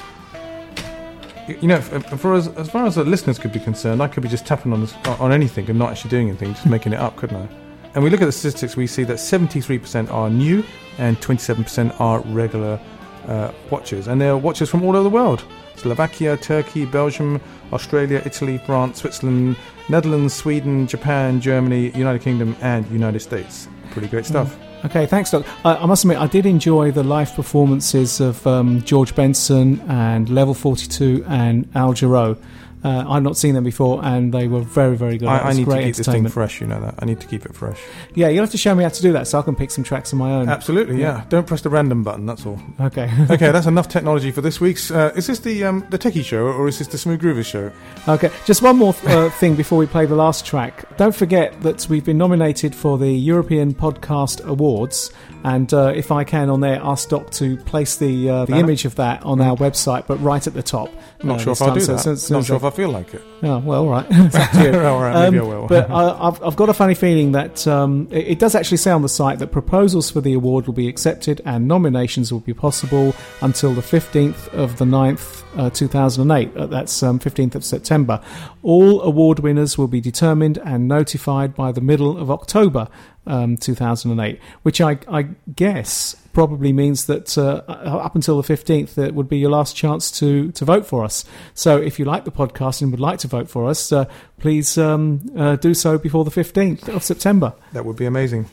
Y- 1.48 1.58
You 1.60 1.68
know, 1.68 1.80
for 1.80 2.34
as, 2.34 2.48
as 2.48 2.70
far 2.70 2.86
as 2.86 2.94
the 2.96 3.04
listeners 3.04 3.38
could 3.38 3.52
be 3.52 3.60
concerned, 3.60 4.02
I 4.02 4.08
could 4.08 4.22
be 4.22 4.28
just 4.28 4.46
tapping 4.46 4.72
on, 4.72 4.80
this, 4.82 4.94
on 5.20 5.32
anything 5.32 5.68
and 5.70 5.78
not 5.78 5.90
actually 5.90 6.10
doing 6.10 6.28
anything, 6.28 6.54
just 6.54 6.66
making 6.66 6.92
it 6.92 6.98
up, 7.00 7.16
couldn't 7.16 7.36
I? 7.36 7.48
And 7.94 8.02
we 8.02 8.10
look 8.10 8.22
at 8.22 8.26
the 8.26 8.32
statistics, 8.32 8.76
we 8.76 8.86
see 8.86 9.04
that 9.04 9.16
73% 9.16 10.10
are 10.10 10.30
new 10.30 10.64
and 10.98 11.20
27% 11.20 12.00
are 12.00 12.20
regular 12.20 12.80
uh, 13.26 13.52
watchers. 13.70 14.08
And 14.08 14.20
they're 14.20 14.36
watchers 14.36 14.70
from 14.70 14.82
all 14.82 14.96
over 14.96 15.02
the 15.02 15.10
world 15.10 15.44
Slovakia, 15.76 16.36
Turkey, 16.36 16.84
Belgium, 16.84 17.40
Australia, 17.72 18.22
Italy, 18.24 18.58
France, 18.58 19.00
Switzerland, 19.00 19.56
Netherlands, 19.88 20.32
Sweden, 20.32 20.86
Japan, 20.86 21.40
Germany, 21.40 21.90
United 21.90 22.22
Kingdom, 22.22 22.56
and 22.60 22.88
United 22.90 23.20
States. 23.20 23.68
Pretty 23.90 24.08
great 24.08 24.26
stuff. 24.26 24.56
Okay, 24.84 25.06
thanks, 25.06 25.30
Doc. 25.30 25.46
I, 25.64 25.76
I 25.76 25.86
must 25.86 26.04
admit, 26.04 26.18
I 26.18 26.26
did 26.26 26.44
enjoy 26.46 26.90
the 26.90 27.04
live 27.04 27.32
performances 27.34 28.20
of 28.20 28.44
um, 28.46 28.82
George 28.82 29.14
Benson 29.14 29.80
and 29.88 30.28
Level 30.28 30.54
42 30.54 31.24
and 31.28 31.68
Al 31.74 31.94
Jarreau. 31.94 32.36
Uh, 32.84 33.04
I've 33.08 33.22
not 33.22 33.36
seen 33.36 33.54
them 33.54 33.62
before, 33.62 34.04
and 34.04 34.34
they 34.34 34.48
were 34.48 34.60
very, 34.60 34.96
very 34.96 35.16
good. 35.16 35.28
I, 35.28 35.50
I 35.50 35.52
need 35.52 35.66
to 35.66 35.82
keep 35.82 35.94
this 35.94 36.06
thing 36.06 36.26
fresh. 36.28 36.60
You 36.60 36.66
know 36.66 36.80
that. 36.80 36.96
I 36.98 37.04
need 37.04 37.20
to 37.20 37.28
keep 37.28 37.46
it 37.46 37.54
fresh. 37.54 37.80
Yeah, 38.14 38.28
you'll 38.28 38.42
have 38.42 38.50
to 38.50 38.58
show 38.58 38.74
me 38.74 38.82
how 38.82 38.88
to 38.88 39.02
do 39.02 39.12
that 39.12 39.28
so 39.28 39.38
I 39.38 39.42
can 39.42 39.54
pick 39.54 39.70
some 39.70 39.84
tracks 39.84 40.12
of 40.12 40.18
my 40.18 40.32
own. 40.32 40.48
Absolutely. 40.48 41.00
Yeah. 41.00 41.18
Yeah. 41.18 41.24
Don't 41.28 41.46
press 41.46 41.60
the 41.60 41.70
random 41.70 42.02
button. 42.02 42.26
That's 42.26 42.44
all. 42.44 42.60
Okay. 42.80 43.10
Okay. 43.32 43.50
that's 43.50 43.66
enough 43.66 43.88
technology 43.88 44.30
for 44.30 44.40
this 44.40 44.60
week's. 44.60 44.90
Uh, 44.90 45.12
is 45.14 45.26
this 45.26 45.38
the 45.38 45.64
um, 45.64 45.86
the 45.90 45.98
Techie 45.98 46.24
Show 46.24 46.44
or 46.46 46.68
is 46.68 46.78
this 46.78 46.88
the 46.88 46.98
Smooth 46.98 47.22
Groovers 47.22 47.46
Show? 47.46 47.72
Okay, 48.08 48.30
just 48.44 48.62
one 48.62 48.76
more 48.76 48.94
uh, 49.04 49.30
thing 49.38 49.54
before 49.54 49.78
we 49.78 49.86
play 49.86 50.04
the 50.04 50.14
last 50.14 50.44
track. 50.44 50.96
Don't 50.96 51.14
forget 51.14 51.60
that 51.62 51.88
we've 51.88 52.04
been 52.04 52.18
nominated 52.18 52.74
for 52.74 52.98
the 52.98 53.10
European 53.10 53.74
Podcast 53.74 54.44
Awards, 54.72 55.12
and 55.44 55.72
uh, 55.74 55.92
if 55.94 56.10
I 56.12 56.24
can 56.24 56.48
on 56.50 56.60
there, 56.60 56.80
ask 56.82 57.08
Doc 57.08 57.30
to 57.32 57.56
place 57.58 57.96
the 57.96 58.28
uh, 58.30 58.44
the 58.46 58.56
image 58.56 58.84
of 58.84 58.94
that 58.96 59.22
on 59.24 59.40
our 59.40 59.56
website, 59.56 60.06
but 60.06 60.16
right 60.22 60.46
at 60.46 60.54
the 60.54 60.62
top. 60.62 60.90
Not 61.24 61.36
uh, 61.36 61.42
sure 61.44 61.52
if 61.52 61.62
I'll 61.62 61.74
do 61.74 61.80
So- 61.80 61.96
that. 61.96 62.30
Not 62.30 62.44
sure 62.44 62.56
if 62.56 62.64
I 62.64 62.70
feel 62.70 62.90
like 62.90 63.14
it. 63.14 63.22
Oh, 63.44 63.58
well, 63.58 63.82
all 63.82 63.90
right. 63.90 64.06
it's 64.10 64.36
up 64.36 64.50
to 64.52 64.62
you. 64.62 64.78
all 64.86 65.00
right. 65.02 65.28
Maybe 65.28 65.38
I 65.40 65.42
Um, 65.42 65.48
will. 65.48 65.66
But 65.66 65.90
uh, 65.90 66.16
I've, 66.28 66.40
I've 66.44 66.54
got 66.54 66.68
a 66.68 66.74
funny 66.74 66.94
feeling 66.94 67.32
that 67.32 67.66
um, 67.66 68.06
it, 68.12 68.28
it 68.28 68.38
does 68.38 68.54
actually 68.54 68.76
say 68.76 68.92
on 68.92 69.02
the 69.02 69.08
site 69.08 69.40
that 69.40 69.48
proposals 69.50 70.12
for 70.12 70.20
the 70.20 70.32
award 70.32 70.66
will 70.68 70.74
be 70.74 70.86
accepted 70.86 71.40
and 71.44 71.66
nominations 71.66 72.32
will 72.32 72.38
be 72.38 72.54
possible 72.54 73.16
until 73.40 73.74
the 73.74 73.80
15th 73.80 74.46
of 74.54 74.78
the 74.78 74.84
9th, 74.84 75.42
uh, 75.56 75.70
2008. 75.70 76.56
Uh, 76.56 76.66
that's 76.66 77.02
um, 77.02 77.18
15th 77.18 77.56
of 77.56 77.64
September. 77.64 78.20
All 78.62 79.02
award 79.02 79.40
winners 79.40 79.76
will 79.76 79.88
be 79.88 80.00
determined 80.00 80.58
and 80.58 80.86
notified 80.86 81.52
by 81.56 81.72
the 81.72 81.80
middle 81.80 82.16
of 82.18 82.30
October 82.30 82.86
um, 83.26 83.56
2008, 83.56 84.38
which 84.62 84.80
I, 84.80 84.98
I 85.08 85.30
guess 85.54 86.16
probably 86.32 86.72
means 86.72 87.06
that 87.06 87.36
uh, 87.36 87.62
up 87.68 88.14
until 88.14 88.40
the 88.40 88.54
15th 88.54 88.96
it 88.96 89.14
would 89.14 89.28
be 89.28 89.38
your 89.38 89.50
last 89.50 89.76
chance 89.76 90.10
to, 90.10 90.50
to 90.52 90.64
vote 90.64 90.86
for 90.86 91.04
us. 91.04 91.24
So 91.54 91.76
if 91.76 91.98
you 91.98 92.04
like 92.04 92.24
the 92.24 92.32
podcast 92.32 92.80
and 92.80 92.90
would 92.90 93.00
like 93.00 93.18
to 93.20 93.28
vote 93.28 93.50
for 93.50 93.68
us, 93.68 93.92
uh, 93.92 94.06
please 94.38 94.78
um, 94.78 95.20
uh, 95.36 95.56
do 95.56 95.74
so 95.74 95.98
before 95.98 96.24
the 96.24 96.30
15th 96.30 96.88
of 96.88 97.02
September. 97.02 97.54
that 97.72 97.84
would 97.84 97.96
be 97.96 98.06
amazing. 98.06 98.48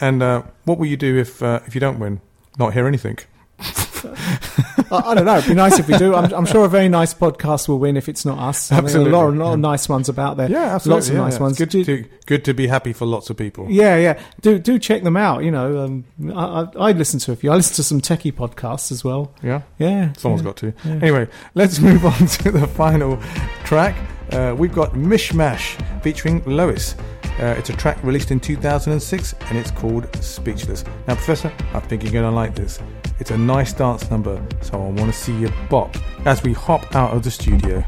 And 0.00 0.22
uh, 0.22 0.42
what 0.64 0.78
will 0.78 0.86
you 0.86 0.96
do 0.96 1.16
if 1.18 1.42
uh, 1.42 1.60
if 1.66 1.74
you 1.74 1.80
don't 1.80 1.98
win? 1.98 2.20
Not 2.56 2.72
hear 2.72 2.86
anything. 2.86 3.18
I, 4.04 5.10
I 5.10 5.14
don't 5.14 5.24
know. 5.24 5.36
It'd 5.36 5.48
be 5.48 5.54
nice 5.54 5.78
if 5.78 5.88
we 5.88 5.96
do. 5.96 6.14
I'm, 6.14 6.32
I'm 6.32 6.46
sure 6.46 6.64
a 6.64 6.68
very 6.68 6.88
nice 6.88 7.14
podcast 7.14 7.68
will 7.68 7.78
win 7.78 7.96
if 7.96 8.08
it's 8.08 8.24
not 8.24 8.38
us. 8.38 8.72
I 8.72 8.78
Absolutely, 8.78 9.12
a 9.12 9.16
lot, 9.16 9.28
a 9.28 9.30
lot 9.30 9.52
of 9.54 9.60
nice 9.60 9.88
ones 9.88 10.08
about 10.08 10.36
there. 10.36 10.50
Yeah, 10.50 10.74
absolutely. 10.74 10.96
Lots 10.96 11.08
of 11.08 11.14
yeah, 11.14 11.20
nice 11.20 11.34
yeah. 11.34 11.40
ones. 11.40 11.58
Good 11.58 11.70
to 11.70 12.04
good 12.26 12.44
to 12.44 12.54
be 12.54 12.66
happy 12.66 12.92
for 12.92 13.06
lots 13.06 13.30
of 13.30 13.36
people. 13.36 13.66
Yeah, 13.70 13.96
yeah. 13.96 14.20
Do 14.40 14.58
do 14.58 14.78
check 14.78 15.02
them 15.02 15.16
out. 15.16 15.44
You 15.44 15.50
know, 15.50 15.84
um, 15.84 16.04
I, 16.34 16.42
I, 16.42 16.88
I 16.88 16.92
listen 16.92 17.20
to 17.20 17.32
a 17.32 17.36
few. 17.36 17.50
I 17.50 17.56
listen 17.56 17.76
to 17.76 17.82
some 17.82 18.00
techie 18.00 18.32
podcasts 18.32 18.92
as 18.92 19.04
well. 19.04 19.32
Yeah. 19.42 19.62
Yeah, 19.78 20.12
Someone's 20.14 20.42
yeah. 20.42 20.44
got 20.44 20.56
to. 20.58 20.72
Anyway, 21.02 21.28
let's 21.54 21.78
move 21.80 22.04
on 22.04 22.26
to 22.26 22.50
the 22.50 22.66
final 22.66 23.18
track. 23.64 23.96
Uh, 24.32 24.54
we've 24.56 24.74
got 24.74 24.92
Mishmash 24.92 26.02
featuring 26.02 26.42
Lois. 26.44 26.94
Uh, 27.38 27.54
it's 27.56 27.70
a 27.70 27.76
track 27.76 28.02
released 28.02 28.30
in 28.30 28.40
2006 28.40 29.32
and 29.32 29.56
it's 29.56 29.70
called 29.70 30.08
Speechless. 30.16 30.84
Now, 31.06 31.14
Professor, 31.14 31.52
I 31.72 31.80
think 31.80 32.02
you're 32.02 32.12
going 32.12 32.24
to 32.24 32.30
like 32.30 32.54
this. 32.54 32.80
It's 33.20 33.32
a 33.32 33.38
nice 33.38 33.72
dance 33.72 34.08
number, 34.10 34.40
so 34.60 34.74
I 34.74 34.90
want 34.90 35.12
to 35.12 35.12
see 35.12 35.36
you 35.36 35.50
bop 35.68 35.96
as 36.24 36.44
we 36.44 36.52
hop 36.52 36.94
out 36.94 37.12
of 37.12 37.24
the 37.24 37.30
studio. 37.32 37.82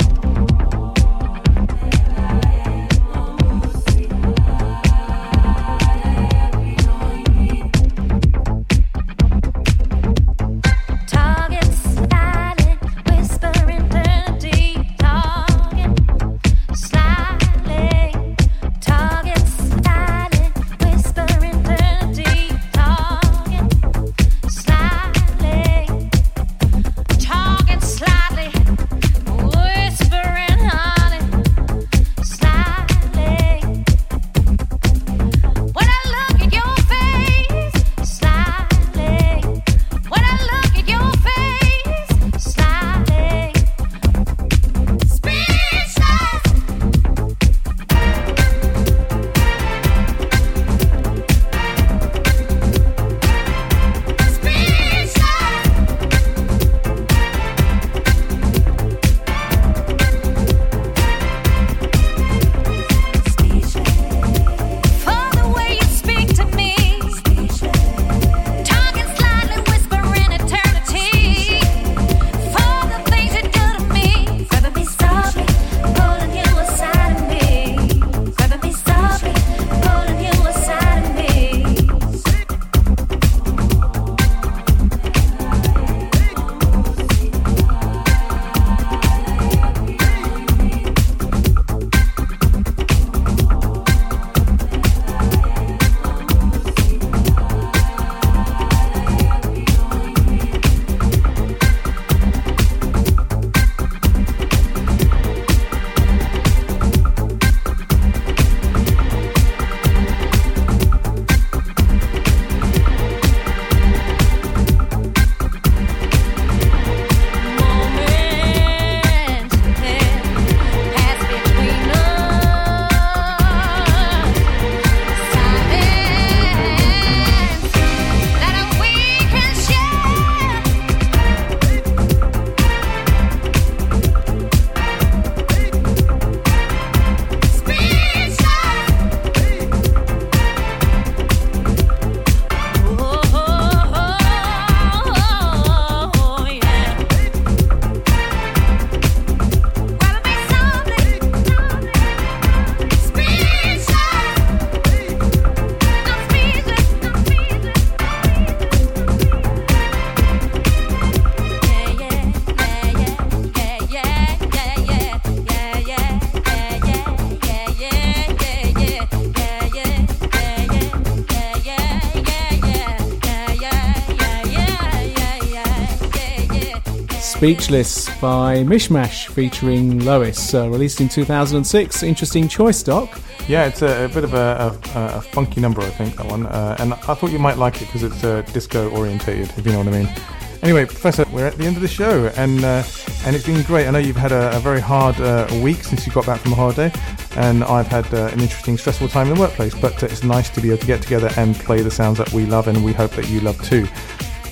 Speechless 177.41 178.07
by 178.21 178.57
Mishmash 178.65 179.29
featuring 179.29 180.05
Lois, 180.05 180.53
uh, 180.53 180.69
released 180.69 181.01
in 181.01 181.09
2006. 181.09 182.03
Interesting 182.03 182.47
choice, 182.49 182.83
Doc. 182.83 183.19
Yeah, 183.49 183.65
it's 183.65 183.81
a, 183.81 184.05
a 184.05 184.09
bit 184.11 184.25
of 184.25 184.35
a, 184.35 184.79
a, 184.95 185.01
a 185.17 185.21
funky 185.23 185.59
number, 185.59 185.81
I 185.81 185.89
think, 185.89 186.17
that 186.17 186.27
one. 186.27 186.45
Uh, 186.45 186.77
and 186.81 186.93
I 186.93 187.15
thought 187.15 187.31
you 187.31 187.39
might 187.39 187.57
like 187.57 187.81
it 187.81 187.87
because 187.87 188.03
it's 188.03 188.23
uh, 188.25 188.43
disco 188.53 188.91
orientated, 188.91 189.55
if 189.57 189.65
you 189.65 189.73
know 189.73 189.79
what 189.79 189.89
I 189.89 190.03
mean. 190.03 190.15
Anyway, 190.63 190.85
Professor, 190.85 191.25
we're 191.33 191.47
at 191.47 191.55
the 191.55 191.65
end 191.65 191.77
of 191.77 191.83
the 191.83 191.89
show, 191.89 192.27
and 192.37 192.63
uh, 192.63 192.83
and 193.25 193.35
it's 193.35 193.47
been 193.47 193.63
great. 193.63 193.87
I 193.87 193.91
know 193.93 193.99
you've 194.01 194.17
had 194.17 194.33
a, 194.33 194.61
very 194.61 194.83
hard 194.83 195.19
uh, 195.19 195.49
week 195.63 195.83
since 195.83 196.07
you 196.07 196.13
got 196.13 196.27
back 196.27 196.41
from 196.41 196.53
a 196.53 196.57
holiday, 196.57 196.93
and 197.37 197.65
I've 197.65 197.87
had 197.87 198.13
uh, 198.13 198.27
an 198.35 198.41
interesting, 198.41 198.77
stressful 198.77 199.09
time 199.09 199.29
in 199.29 199.35
the 199.37 199.41
workplace. 199.41 199.75
But 199.75 200.03
it's 200.03 200.23
nice 200.23 200.51
to 200.51 200.61
be 200.61 200.69
able 200.69 200.81
to 200.81 200.87
get 200.87 201.01
together 201.01 201.31
and 201.39 201.57
play 201.57 201.81
the 201.81 201.91
sounds 201.91 202.19
that 202.19 202.31
we 202.35 202.45
love, 202.45 202.69
and 202.69 202.85
we 202.85 202.93
hope 202.93 203.13
that 203.13 203.31
you 203.31 203.41
love 203.41 203.59
too. 203.63 203.89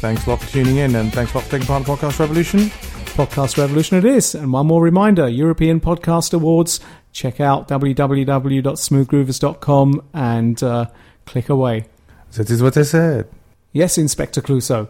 Thanks 0.01 0.27
a 0.27 0.31
lot 0.31 0.41
for 0.41 0.51
tuning 0.51 0.77
in, 0.77 0.95
and 0.95 1.13
thanks 1.13 1.33
a 1.33 1.37
lot 1.37 1.45
for 1.45 1.51
taking 1.51 1.67
part 1.67 1.81
in 1.81 1.87
the 1.87 1.93
podcast 1.93 2.21
revolution. 2.21 2.71
Podcast 3.19 3.59
Revolution 3.59 3.99
it 3.99 4.05
is. 4.05 4.37
And 4.37 4.53
one 4.53 4.69
more 4.69 4.81
reminder 4.81 5.29
European 5.29 5.81
Podcast 5.81 6.33
Awards. 6.33 6.79
Check 7.11 7.41
out 7.41 7.67
www.smoothgroovers.com 7.67 10.03
and 10.15 10.63
uh, 10.63 10.87
click 11.27 11.49
away. 11.49 11.87
That 12.37 12.49
is 12.49 12.63
what 12.63 12.77
I 12.77 12.83
said. 12.83 13.29
Yes, 13.73 13.99
Inspector 13.99 14.41
Clouseau. 14.41 14.89